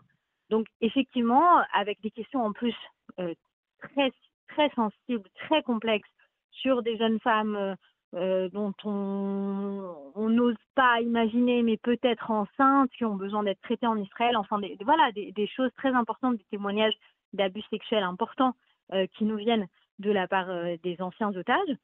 Donc, 0.48 0.66
effectivement, 0.80 1.58
avec 1.74 2.00
des 2.00 2.10
questions 2.10 2.42
en 2.42 2.52
plus 2.52 2.76
euh, 3.18 3.34
très 3.78 4.70
sensibles, 4.74 5.28
très 5.34 5.62
complexes 5.62 6.08
sur 6.50 6.82
des 6.82 6.96
jeunes 6.96 7.20
femmes 7.20 7.76
euh, 8.14 8.48
dont 8.48 8.74
on 8.84 10.28
n'ose 10.28 10.56
pas 10.74 11.00
imaginer, 11.00 11.62
mais 11.62 11.76
peut-être 11.76 12.30
enceintes, 12.30 12.90
qui 12.90 13.04
ont 13.04 13.14
besoin 13.14 13.42
d'être 13.42 13.60
traitées 13.60 13.86
en 13.86 13.96
Israël. 13.96 14.36
Enfin, 14.36 14.58
des, 14.58 14.76
voilà, 14.84 15.10
des, 15.12 15.46
choses 15.46 15.70
très 15.76 15.90
importantes, 15.90 16.36
des 16.36 16.46
témoignages 16.50 16.94
d'abus 17.32 17.62
sexuels 17.70 18.02
importants 18.02 18.54
euh, 18.92 19.06
qui 19.16 19.24
nous 19.24 19.36
viennent 19.36 19.66
de 20.00 20.10
la 20.10 20.26
part 20.26 20.50
euh, 20.50 20.76
des 20.82 21.00
anciens 21.00 21.34
otages. 21.36 21.76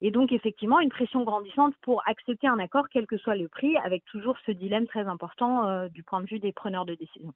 Et 0.00 0.10
donc, 0.10 0.32
effectivement, 0.32 0.80
une 0.80 0.90
pression 0.90 1.24
grandissante 1.24 1.74
pour 1.82 2.02
accepter 2.06 2.46
un 2.46 2.58
accord, 2.58 2.88
quel 2.90 3.06
que 3.06 3.16
soit 3.16 3.36
le 3.36 3.48
prix, 3.48 3.76
avec 3.78 4.04
toujours 4.04 4.36
ce 4.44 4.52
dilemme 4.52 4.86
très 4.86 5.06
important 5.06 5.66
euh, 5.66 5.88
du 5.88 6.02
point 6.02 6.20
de 6.20 6.26
vue 6.26 6.38
des 6.38 6.52
preneurs 6.52 6.84
de 6.84 6.94
décision. 6.94 7.32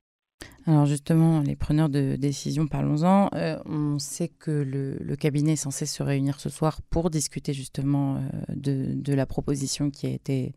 Alors 0.69 0.85
justement, 0.85 1.41
les 1.41 1.57
preneurs 1.57 1.89
de 1.89 2.17
décision, 2.17 2.67
parlons-en. 2.67 3.31
Euh, 3.33 3.57
on 3.65 3.99
sait 3.99 4.29
que 4.29 4.51
le, 4.51 4.99
le, 5.01 5.17
cabinet 5.17 5.53
est 5.53 5.57
censé 5.57 5.87
se 5.87 6.03
réunir 6.03 6.41
ce 6.41 6.51
soir 6.51 6.83
pour 6.91 7.09
discuter 7.09 7.55
justement 7.55 8.17
euh, 8.17 8.19
de, 8.55 8.93
de, 8.93 9.15
la 9.15 9.25
proposition 9.25 9.89
qui 9.89 10.07
a 10.07 10.11
été, 10.11 10.53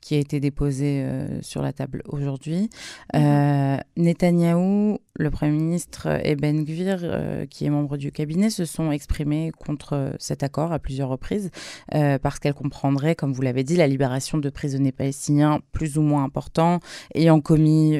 qui 0.00 0.14
a 0.14 0.18
été 0.18 0.40
déposée 0.40 1.02
euh, 1.02 1.42
sur 1.42 1.60
la 1.60 1.74
table 1.74 2.02
aujourd'hui. 2.06 2.70
Mmh. 3.12 3.76
Netanyahou, 3.98 4.98
le 5.16 5.30
Premier 5.30 5.52
ministre 5.52 6.08
et 6.24 6.36
Ben 6.36 6.64
Gvir, 6.64 7.46
qui 7.50 7.66
est 7.66 7.70
membre 7.70 7.98
du 7.98 8.12
cabinet, 8.12 8.48
se 8.48 8.64
sont 8.64 8.90
exprimés 8.90 9.52
contre 9.58 10.14
cet 10.18 10.42
accord 10.42 10.72
à 10.72 10.78
plusieurs 10.78 11.10
reprises 11.10 11.50
parce 11.90 12.38
qu'elle 12.38 12.54
comprendrait, 12.54 13.14
comme 13.14 13.32
vous 13.32 13.42
l'avez 13.42 13.62
dit, 13.62 13.76
la 13.76 13.86
libération 13.86 14.38
de 14.38 14.48
prisonniers 14.48 14.92
palestiniens 14.92 15.60
plus 15.72 15.98
ou 15.98 16.02
moins 16.02 16.24
importants, 16.24 16.80
ayant 17.14 17.40
commis 17.40 17.98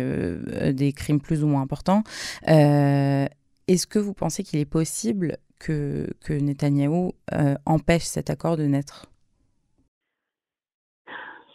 des 0.72 0.92
crimes 0.92 1.20
plus 1.20 1.44
ou 1.44 1.48
moins 1.48 1.49
important. 1.58 2.02
Euh, 2.48 3.26
Est-ce 3.68 3.86
que 3.86 3.98
vous 3.98 4.14
pensez 4.14 4.42
qu'il 4.42 4.60
est 4.60 4.70
possible 4.70 5.38
que, 5.58 6.06
que 6.24 6.32
Netanyahou 6.32 7.12
euh, 7.32 7.54
empêche 7.66 8.04
cet 8.04 8.30
accord 8.30 8.56
de 8.56 8.64
naître? 8.64 9.06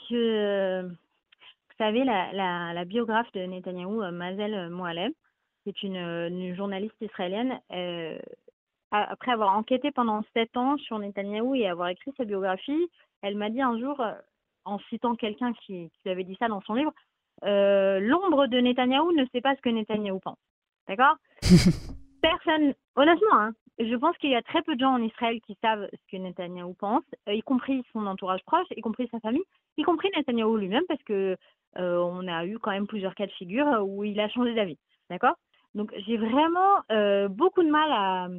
Vous 0.10 1.84
savez, 1.84 2.04
la, 2.04 2.74
la, 2.74 2.86
biographe 2.86 3.32
de 3.34 3.42
Netanyahou, 3.42 4.02
euh, 4.02 4.12
Mazel 4.12 4.70
Moalem, 4.70 5.12
c'est 5.66 5.84
une, 5.84 5.98
une, 5.98 6.56
journaliste 6.56 6.96
israélienne. 7.02 7.60
Après 8.92 9.32
avoir 9.32 9.58
enquêté 9.58 9.92
pendant 9.92 10.24
sept 10.34 10.56
ans 10.56 10.78
sur 10.78 11.00
Netanyahou 11.00 11.56
et 11.56 11.68
avoir 11.68 11.90
écrit 11.90 12.14
sa 12.18 12.24
biographie, 12.24 12.88
elle 13.24 13.36
m'a 13.36 13.50
dit 13.50 13.62
un 13.62 13.78
jour, 13.80 14.00
en 14.64 14.80
citant 14.90 15.16
quelqu'un 15.16 15.54
qui, 15.54 15.92
qui 16.02 16.10
avait 16.10 16.24
dit 16.24 16.38
ça 16.40 16.48
dans 16.48 16.62
son 16.62 16.76
livre, 16.76 16.94
euh, 17.44 18.00
l'ombre 18.00 18.48
de 18.48 18.58
Netanyahou 18.60 19.12
ne 19.12 19.26
sait 19.32 19.42
pas 19.42 19.56
ce 19.56 19.62
que 19.62 19.70
Netanyahou 19.70 20.20
pense. 20.20 20.38
D'accord 20.88 21.16
Personne, 22.22 22.74
honnêtement, 22.96 23.34
hein, 23.38 23.54
je 23.80 23.96
pense 23.96 24.18
qu'il 24.18 24.30
y 24.30 24.36
a 24.36 24.42
très 24.42 24.62
peu 24.62 24.76
de 24.76 24.80
gens 24.80 24.94
en 24.94 25.04
Israël 25.04 25.40
qui 25.42 25.58
savent 25.62 25.88
ce 25.92 26.12
que 26.12 26.18
Netanyahou 26.18 26.74
pense, 26.74 27.04
euh, 27.28 27.34
y 27.34 27.42
compris 27.42 27.84
son 27.92 28.06
entourage 28.06 28.44
proche, 28.46 28.68
y 28.76 28.82
compris 28.82 29.08
sa 29.10 29.20
famille, 29.20 29.44
y 29.78 29.84
compris 29.84 30.10
Netanyahou 30.16 30.56
lui-même, 30.58 30.86
parce 30.88 31.04
que 31.04 31.36
euh, 31.78 31.98
on 31.98 32.28
a 32.28 32.46
eu 32.46 32.58
quand 32.60 32.72
même 32.72 32.88
plusieurs 32.88 33.16
cas 33.16 33.26
de 33.26 33.32
figure 33.34 33.68
où 33.86 34.04
il 34.04 34.20
a 34.20 34.30
changé 34.30 34.54
d'avis. 34.54 34.78
D'accord 35.10 35.36
Donc 35.74 35.94
j'ai 36.08 36.18
vraiment 36.18 36.84
euh, 36.92 37.28
beaucoup 37.28 37.64
de 37.64 37.70
mal 37.70 37.92
à, 37.92 38.30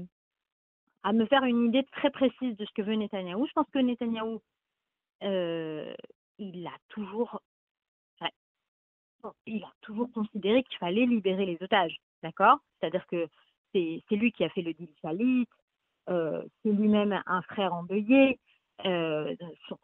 à 1.02 1.12
me 1.12 1.26
faire 1.26 1.44
une 1.44 1.66
idée 1.66 1.84
très 1.92 2.10
précise 2.10 2.56
de 2.56 2.64
ce 2.64 2.72
que 2.72 2.82
veut 2.82 2.94
Netanyahou. 2.94 3.46
Je 3.46 3.52
pense 3.52 3.68
que 3.72 3.78
Netanyahou, 3.78 4.40
il 5.20 6.66
a 6.66 6.76
toujours 6.88 7.42
il 9.46 9.62
a 9.64 9.72
toujours 9.82 10.10
considéré 10.12 10.62
qu'il 10.62 10.78
fallait 10.78 11.06
libérer 11.06 11.46
les 11.46 11.58
otages, 11.60 11.96
d'accord? 12.22 12.58
C'est-à-dire 12.80 13.06
que 13.06 13.28
c'est 13.72 14.02
lui 14.10 14.32
qui 14.32 14.44
a 14.44 14.48
fait 14.48 14.62
le 14.62 14.72
deal 14.72 14.88
Salit, 15.02 15.46
euh, 16.08 16.42
c'est 16.62 16.72
lui-même 16.72 17.22
un 17.26 17.42
frère 17.42 17.74
endeuillé, 17.74 18.38
euh, 18.84 19.34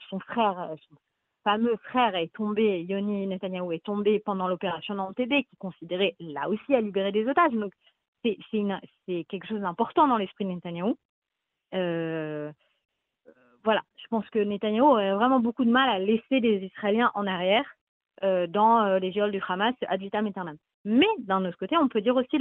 son, 0.08 0.18
frère, 0.20 0.74
son 0.88 0.96
fameux 1.44 1.76
frère 1.76 2.14
est 2.14 2.32
tombé, 2.32 2.82
Yoni 2.82 3.26
Netanyahu 3.26 3.74
est 3.74 3.84
tombé 3.84 4.20
pendant 4.20 4.48
l'opération 4.48 4.98
Entebbe, 4.98 5.42
qui 5.42 5.56
considérait 5.58 6.14
là 6.20 6.48
aussi 6.48 6.74
à 6.74 6.80
libérer 6.80 7.12
des 7.12 7.26
otages. 7.26 7.52
Donc 7.52 7.72
c'est 8.22 8.38
quelque 9.28 9.46
chose 9.46 9.60
d'important 9.60 10.06
dans 10.06 10.16
l'esprit 10.16 10.44
de 10.44 10.50
Netanyahu. 10.50 10.94
Euh, 11.74 12.52
voilà, 13.64 13.82
je 13.96 14.06
pense 14.08 14.28
que 14.30 14.38
Netanyahu 14.38 14.98
a 14.98 15.16
vraiment 15.16 15.40
beaucoup 15.40 15.64
de 15.64 15.70
mal 15.70 15.88
à 15.88 15.98
laisser 15.98 16.40
les 16.40 16.64
Israéliens 16.64 17.10
en 17.14 17.26
arrière 17.26 17.66
dans 18.20 18.98
les 19.00 19.12
géoles 19.12 19.32
du 19.32 19.42
Hamas 19.46 19.74
ad 19.88 20.00
vitam 20.00 20.26
aeternam. 20.26 20.56
Mais 20.84 21.08
d'un 21.18 21.44
autre 21.44 21.58
côté, 21.58 21.76
on 21.76 21.88
peut 21.88 22.00
dire 22.00 22.16
aussi 22.16 22.36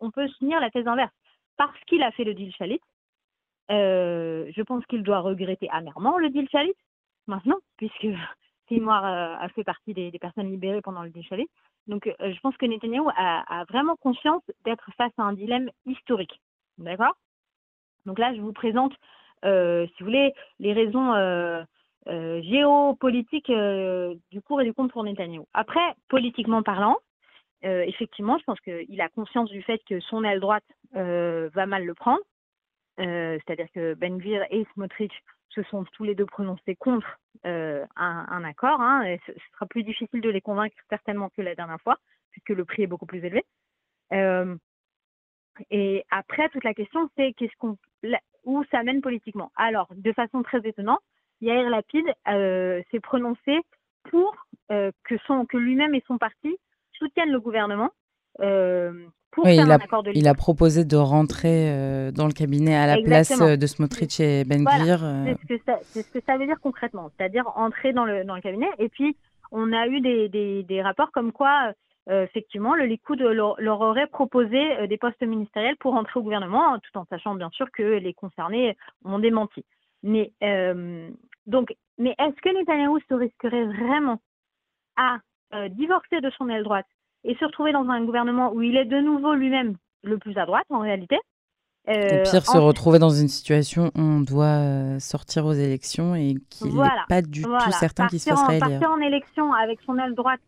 on 0.00 0.10
peut 0.10 0.28
soutenir 0.28 0.60
la 0.60 0.70
thèse 0.70 0.86
inverse. 0.86 1.12
Parce 1.56 1.78
qu'il 1.86 2.02
a 2.02 2.10
fait 2.12 2.24
le 2.24 2.34
deal 2.34 2.52
Chalit, 2.54 2.80
je 3.68 4.62
pense 4.62 4.84
qu'il 4.86 5.02
doit 5.02 5.20
regretter 5.20 5.68
amèrement 5.70 6.18
le 6.18 6.30
deal 6.30 6.48
Chalit 6.50 6.74
maintenant, 7.26 7.58
puisque 7.76 8.06
Seymour 8.68 8.94
a 8.94 9.48
fait 9.50 9.64
partie 9.64 9.94
des, 9.94 10.10
personnes 10.18 10.50
libérées 10.50 10.82
pendant 10.82 11.02
le 11.02 11.10
deal 11.10 11.24
Chalit. 11.24 11.48
Donc, 11.86 12.10
je 12.20 12.40
pense 12.40 12.56
que 12.56 12.66
Netanyahu 12.66 13.08
a 13.16 13.64
vraiment 13.68 13.96
conscience 13.96 14.42
d'être 14.64 14.90
face 14.96 15.12
à 15.18 15.22
un 15.22 15.34
dilemme 15.34 15.70
historique. 15.86 16.40
D'accord? 16.78 17.14
Donc 18.06 18.18
là, 18.18 18.34
je 18.34 18.40
vous 18.40 18.52
présente, 18.52 18.92
si 19.42 19.48
vous 20.00 20.06
voulez, 20.06 20.32
les 20.58 20.72
raisons 20.72 21.12
géopolitiques 22.06 23.52
du 24.30 24.42
cours 24.42 24.60
et 24.60 24.64
du 24.64 24.72
compte 24.72 24.92
pour 24.92 25.04
Netanyahu. 25.04 25.44
Après, 25.54 25.94
politiquement 26.08 26.62
parlant, 26.62 26.96
effectivement, 27.62 28.38
je 28.38 28.44
pense 28.44 28.60
qu'il 28.60 29.00
a 29.00 29.08
conscience 29.08 29.50
du 29.50 29.62
fait 29.62 29.80
que 29.88 30.00
son 30.00 30.24
aile 30.24 30.40
droite 30.40 30.64
va 30.92 31.66
mal 31.66 31.84
le 31.84 31.94
prendre. 31.94 32.22
C'est-à-dire 32.96 33.68
que 33.74 33.94
Ben 33.94 34.18
Gvir 34.18 34.44
et 34.50 34.66
Smotrich 34.74 35.12
se 35.48 35.62
sont 35.64 35.84
tous 35.92 36.04
les 36.04 36.14
deux 36.14 36.26
prononcés 36.26 36.76
contre 36.76 37.18
un, 37.44 38.44
accord. 38.44 38.80
Hein, 38.80 39.16
ce, 39.26 39.32
sera 39.52 39.66
plus 39.66 39.82
difficile 39.82 40.20
de 40.20 40.30
les 40.30 40.40
convaincre 40.40 40.76
certainement 40.88 41.30
que 41.30 41.42
la 41.42 41.54
dernière 41.54 41.80
fois, 41.80 41.98
puisque 42.30 42.50
le 42.50 42.64
prix 42.64 42.82
est 42.82 42.88
beaucoup 42.88 43.06
plus 43.06 43.24
élevé. 43.24 43.44
et 45.70 46.04
après, 46.10 46.48
toute 46.50 46.64
la 46.64 46.74
question, 46.74 47.08
c'est 47.16 47.34
où 48.44 48.62
ça 48.70 48.82
mène 48.82 49.00
politiquement? 49.00 49.50
Alors, 49.56 49.88
de 49.94 50.12
façon 50.12 50.42
très 50.42 50.60
étonnante, 50.68 51.00
Yair 51.44 51.70
Lapide 51.70 52.06
s'est 52.90 53.00
prononcé 53.00 53.60
pour 54.10 54.34
que, 54.68 55.16
son, 55.26 55.46
que 55.46 55.56
lui-même 55.56 55.94
et 55.94 56.02
son 56.06 56.18
parti 56.18 56.56
soutiennent 56.98 57.30
le 57.30 57.40
gouvernement 57.40 57.90
pour 59.30 59.44
faire 59.44 59.52
il 59.52 59.60
a, 59.60 59.74
un 59.74 59.80
accord 59.80 60.02
de 60.02 60.12
Il 60.14 60.28
a 60.28 60.34
proposé 60.34 60.84
de 60.84 60.96
rentrer 60.96 62.10
dans 62.12 62.26
le 62.26 62.32
cabinet 62.32 62.76
à 62.76 62.86
la 62.86 63.02
place 63.02 63.38
de 63.38 63.66
Smotrich 63.66 64.20
et 64.20 64.44
Ben 64.44 64.64
Gvir. 64.64 65.00
C'est 65.48 66.02
ce, 66.02 66.12
que 66.12 66.24
ça 66.24 66.36
veut 66.36 66.46
dire 66.46 66.60
concrètement, 66.60 67.10
c'est-à-dire 67.16 67.44
entrer 67.56 67.92
dans 67.92 68.04
le, 68.04 68.24
dans 68.24 68.36
le 68.36 68.40
cabinet. 68.40 68.68
Et 68.78 68.88
puis, 68.88 69.16
on 69.50 69.72
a 69.72 69.86
eu 69.86 70.00
des, 70.00 70.28
des, 70.28 70.62
des 70.62 70.82
rapports 70.82 71.10
comme 71.12 71.32
quoi, 71.32 71.72
effectivement, 72.08 72.74
le 72.74 72.84
Likoud 72.84 73.20
leur, 73.20 73.60
leur 73.60 73.80
aurait 73.80 74.06
proposé 74.06 74.86
des 74.86 74.96
postes 74.98 75.22
ministériels 75.22 75.76
pour 75.76 75.94
entrer 75.94 76.20
au 76.20 76.22
gouvernement, 76.22 76.78
tout 76.78 76.98
en 76.98 77.04
sachant 77.06 77.34
bien 77.34 77.50
sûr 77.50 77.66
que 77.72 77.82
les 77.82 78.14
concernés 78.14 78.76
ont 79.04 79.18
démenti. 79.18 79.64
Mais, 80.02 80.32
donc, 81.46 81.74
mais 81.98 82.14
est-ce 82.18 82.40
que 82.40 82.58
Netanyahu 82.58 83.00
se 83.08 83.14
risquerait 83.14 83.66
vraiment 83.66 84.20
à 84.96 85.18
divorcer 85.70 86.20
de 86.20 86.30
son 86.30 86.48
aile 86.48 86.64
droite 86.64 86.86
et 87.24 87.34
se 87.36 87.44
retrouver 87.44 87.72
dans 87.72 87.88
un 87.88 88.04
gouvernement 88.04 88.52
où 88.52 88.62
il 88.62 88.76
est 88.76 88.84
de 88.84 89.00
nouveau 89.00 89.34
lui-même 89.34 89.76
le 90.02 90.18
plus 90.18 90.36
à 90.36 90.46
droite 90.46 90.66
en 90.70 90.80
réalité. 90.80 91.18
Euh, 91.88 92.22
pire, 92.22 92.46
se 92.46 92.56
retrouver 92.56 92.98
dans 92.98 93.10
une 93.10 93.28
situation 93.28 93.90
où 93.94 94.00
on 94.00 94.20
doit 94.20 94.58
euh, 94.58 94.98
sortir 95.00 95.44
aux 95.44 95.52
élections 95.52 96.14
et 96.14 96.36
qu'il 96.48 96.74
n'est 96.74 96.88
pas 97.08 97.20
du 97.20 97.42
tout 97.42 97.72
certain 97.72 98.06
qu'il 98.06 98.20
se 98.20 98.30
fasse. 98.30 98.58
Partir 98.58 98.90
en 98.90 99.00
élection 99.00 99.52
avec 99.52 99.80
son 99.84 99.98
aile 99.98 100.14
droite 100.14 100.40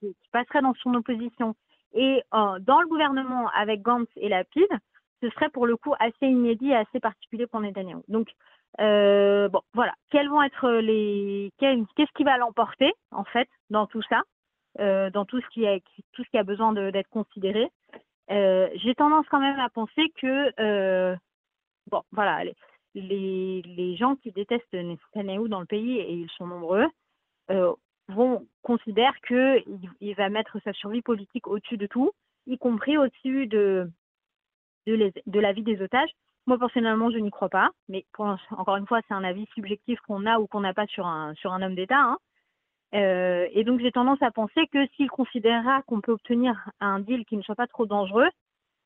qui, 0.00 0.14
passerait 0.32 0.60
dans 0.60 0.74
son 0.82 0.94
opposition 0.94 1.54
et 1.94 2.22
euh, 2.34 2.58
dans 2.60 2.80
le 2.80 2.88
gouvernement 2.88 3.48
avec 3.56 3.82
Gantz 3.82 4.08
et 4.16 4.28
Lapide, 4.28 4.68
ce 5.22 5.30
serait 5.30 5.48
pour 5.48 5.66
le 5.66 5.76
coup 5.76 5.94
assez 5.98 6.26
inédit 6.26 6.68
et 6.68 6.76
assez 6.76 7.00
particulier 7.00 7.46
pour 7.46 7.60
Netanyahu. 7.60 8.00
Donc, 8.08 8.28
bon, 8.78 9.60
voilà. 9.74 9.94
Quels 10.10 10.28
vont 10.28 10.42
être 10.42 10.70
les. 10.70 11.52
Qu'est-ce 11.58 12.12
qui 12.14 12.24
va 12.24 12.38
l'emporter, 12.38 12.92
en 13.10 13.24
fait, 13.24 13.48
dans 13.70 13.86
tout 13.86 14.02
ça 14.02 14.22
euh, 14.80 15.10
dans 15.10 15.26
tout 15.26 15.40
ce 15.40 15.46
qui 15.48 15.66
a, 15.66 15.78
tout 16.12 16.24
ce 16.24 16.30
qui 16.30 16.38
a 16.38 16.44
besoin 16.44 16.72
d'être 16.72 17.10
considéré? 17.10 17.68
Euh, 18.30 18.70
j'ai 18.76 18.94
tendance 18.94 19.26
quand 19.28 19.40
même 19.40 19.58
à 19.58 19.68
penser 19.68 20.10
que, 20.16 20.52
euh, 20.60 21.14
bon, 21.90 22.02
voilà, 22.10 22.42
les, 22.94 23.62
les, 23.62 23.96
gens 23.96 24.16
qui 24.16 24.32
détestent 24.32 24.72
Netanyahu 24.72 25.48
dans 25.48 25.60
le 25.60 25.66
pays, 25.66 25.98
et 25.98 26.14
ils 26.14 26.30
sont 26.30 26.46
nombreux, 26.46 26.86
vont 28.08 28.46
considérer 28.62 29.12
qu'il 29.26 29.90
il 30.00 30.14
va 30.14 30.30
mettre 30.30 30.58
sa 30.64 30.72
survie 30.72 31.02
politique 31.02 31.46
au-dessus 31.46 31.76
de 31.76 31.86
tout, 31.86 32.12
y 32.46 32.56
compris 32.56 32.96
au-dessus 32.96 33.46
de, 33.46 33.90
de, 34.86 35.12
de 35.26 35.40
la 35.40 35.52
vie 35.52 35.62
des 35.62 35.82
otages. 35.82 36.10
Moi, 36.46 36.58
personnellement, 36.58 37.10
je 37.10 37.18
n'y 37.18 37.30
crois 37.30 37.48
pas, 37.48 37.70
mais 37.88 38.04
encore 38.50 38.76
une 38.76 38.86
fois, 38.86 39.00
c'est 39.06 39.14
un 39.14 39.22
avis 39.22 39.46
subjectif 39.54 40.00
qu'on 40.00 40.26
a 40.26 40.38
ou 40.38 40.46
qu'on 40.46 40.60
n'a 40.60 40.74
pas 40.74 40.86
sur 40.86 41.06
un, 41.06 41.34
sur 41.34 41.52
un 41.52 41.62
homme 41.62 41.76
d'État. 41.76 42.00
Hein. 42.00 42.18
Euh, 42.94 43.46
et 43.52 43.64
donc 43.64 43.80
j'ai 43.80 43.92
tendance 43.92 44.20
à 44.22 44.30
penser 44.30 44.66
que 44.70 44.86
s'il 44.88 45.08
considérera 45.08 45.82
qu'on 45.82 46.00
peut 46.00 46.12
obtenir 46.12 46.68
un 46.80 47.00
deal 47.00 47.24
qui 47.24 47.36
ne 47.36 47.42
soit 47.42 47.54
pas 47.54 47.66
trop 47.66 47.86
dangereux, 47.86 48.28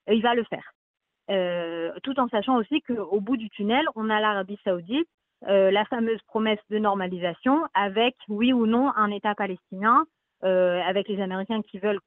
euh, 0.08 0.14
il 0.14 0.22
va 0.22 0.34
le 0.34 0.44
faire. 0.44 0.72
Euh, 1.28 1.92
tout 2.04 2.18
en 2.20 2.28
sachant 2.28 2.56
aussi 2.56 2.82
qu'au 2.82 3.20
bout 3.20 3.36
du 3.36 3.50
tunnel, 3.50 3.84
on 3.96 4.10
a 4.10 4.20
l'Arabie 4.20 4.58
saoudite, 4.62 5.08
la 5.42 5.84
fameuse 5.84 6.22
promesse 6.22 6.60
de 6.70 6.78
normalisation 6.78 7.66
avec, 7.74 8.16
oui 8.28 8.52
ou 8.52 8.66
non, 8.66 8.92
un 8.96 9.10
État 9.10 9.34
palestinien, 9.34 10.06
avec 10.40 11.08
les 11.08 11.20
Américains 11.20 11.60
qui 11.62 11.78
veulent 11.78 12.00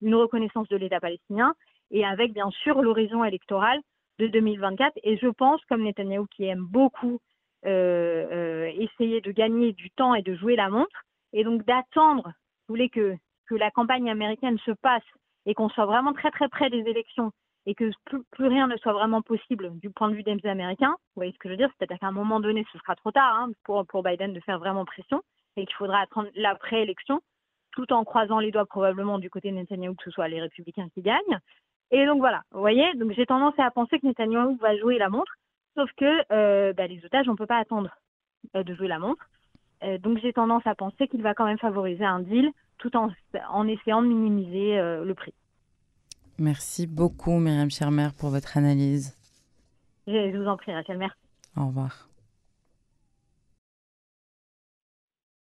une 0.00 0.14
reconnaissance 0.14 0.66
de 0.68 0.76
l'État 0.76 0.98
palestinien, 0.98 1.54
et 1.90 2.04
avec 2.04 2.32
bien 2.32 2.50
sûr 2.50 2.80
l'horizon 2.80 3.24
électoral 3.24 3.78
de 4.18 4.26
2024. 4.26 4.98
Et 5.02 5.16
je 5.18 5.28
pense, 5.28 5.60
comme 5.68 5.82
Netanyahu 5.82 6.26
qui 6.28 6.44
aime 6.44 6.64
beaucoup 6.64 7.20
essayer 7.64 9.20
de 9.20 9.32
gagner 9.32 9.72
du 9.72 9.90
temps 9.90 10.14
et 10.14 10.22
de 10.22 10.36
jouer 10.36 10.54
la 10.54 10.68
montre, 10.68 11.02
et 11.32 11.42
donc 11.42 11.64
d'attendre, 11.64 12.24
vous 12.24 12.74
voulez 12.74 12.88
que, 12.88 13.16
que 13.46 13.56
la 13.56 13.72
campagne 13.72 14.08
américaine 14.08 14.56
se 14.58 14.70
passe 14.70 15.02
et 15.46 15.54
qu'on 15.54 15.68
soit 15.68 15.86
vraiment 15.86 16.12
très 16.12 16.30
très 16.30 16.48
près 16.48 16.70
des 16.70 16.78
élections 16.78 17.32
et 17.66 17.74
que 17.74 17.90
plus, 18.04 18.46
rien 18.46 18.68
ne 18.68 18.76
soit 18.76 18.92
vraiment 18.92 19.22
possible 19.22 19.76
du 19.80 19.90
point 19.90 20.08
de 20.08 20.14
vue 20.14 20.22
des 20.22 20.46
Américains, 20.46 20.92
vous 20.92 21.16
voyez 21.16 21.32
ce 21.32 21.38
que 21.38 21.48
je 21.48 21.54
veux 21.54 21.56
dire 21.56 21.70
C'est-à-dire 21.76 21.98
qu'à 21.98 22.06
un 22.06 22.12
moment 22.12 22.38
donné, 22.40 22.64
ce 22.72 22.78
sera 22.78 22.94
trop 22.94 23.10
tard 23.10 23.34
hein, 23.34 23.50
pour, 23.64 23.84
pour 23.86 24.02
Biden 24.02 24.32
de 24.32 24.40
faire 24.40 24.60
vraiment 24.60 24.84
pression 24.84 25.22
et 25.56 25.66
qu'il 25.66 25.74
faudra 25.74 26.00
attendre 26.00 26.28
l'après-élection, 26.36 27.20
tout 27.72 27.92
en 27.92 28.04
croisant 28.04 28.38
les 28.38 28.52
doigts 28.52 28.66
probablement 28.66 29.18
du 29.18 29.30
côté 29.30 29.50
de 29.50 29.56
Netanyahu 29.56 29.96
que 29.96 30.04
ce 30.04 30.10
soit 30.10 30.28
les 30.28 30.40
républicains 30.40 30.88
qui 30.90 31.02
gagnent. 31.02 31.40
Et 31.90 32.04
donc 32.06 32.18
voilà, 32.18 32.42
vous 32.52 32.60
voyez, 32.60 32.94
donc 32.94 33.12
j'ai 33.12 33.26
tendance 33.26 33.54
à 33.58 33.70
penser 33.70 33.98
que 33.98 34.06
Netanyahu 34.06 34.56
va 34.56 34.76
jouer 34.76 34.98
la 34.98 35.08
montre, 35.08 35.32
sauf 35.74 35.90
que 35.96 36.32
euh, 36.32 36.72
bah, 36.72 36.86
les 36.86 37.04
otages, 37.04 37.28
on 37.28 37.32
ne 37.32 37.36
peut 37.36 37.46
pas 37.46 37.58
attendre 37.58 37.90
euh, 38.56 38.62
de 38.62 38.74
jouer 38.74 38.88
la 38.88 38.98
montre. 38.98 39.28
Euh, 39.84 39.98
donc 39.98 40.18
j'ai 40.18 40.32
tendance 40.32 40.66
à 40.66 40.74
penser 40.74 41.06
qu'il 41.06 41.22
va 41.22 41.34
quand 41.34 41.44
même 41.44 41.58
favoriser 41.58 42.04
un 42.04 42.20
deal 42.20 42.50
tout 42.78 42.96
en, 42.96 43.10
en 43.50 43.68
essayant 43.68 44.02
de 44.02 44.08
minimiser 44.08 44.76
le 44.76 45.14
prix. 45.14 45.32
Merci 46.38 46.86
beaucoup 46.86 47.38
Myriam 47.38 47.70
Schermer 47.70 48.08
pour 48.18 48.28
votre 48.28 48.58
analyse. 48.58 49.16
Je 50.06 50.36
vous 50.36 50.46
en 50.46 50.56
prie 50.56 50.74
Rachel, 50.74 50.98
merci. 50.98 51.16
Au 51.56 51.66
revoir. 51.66 52.05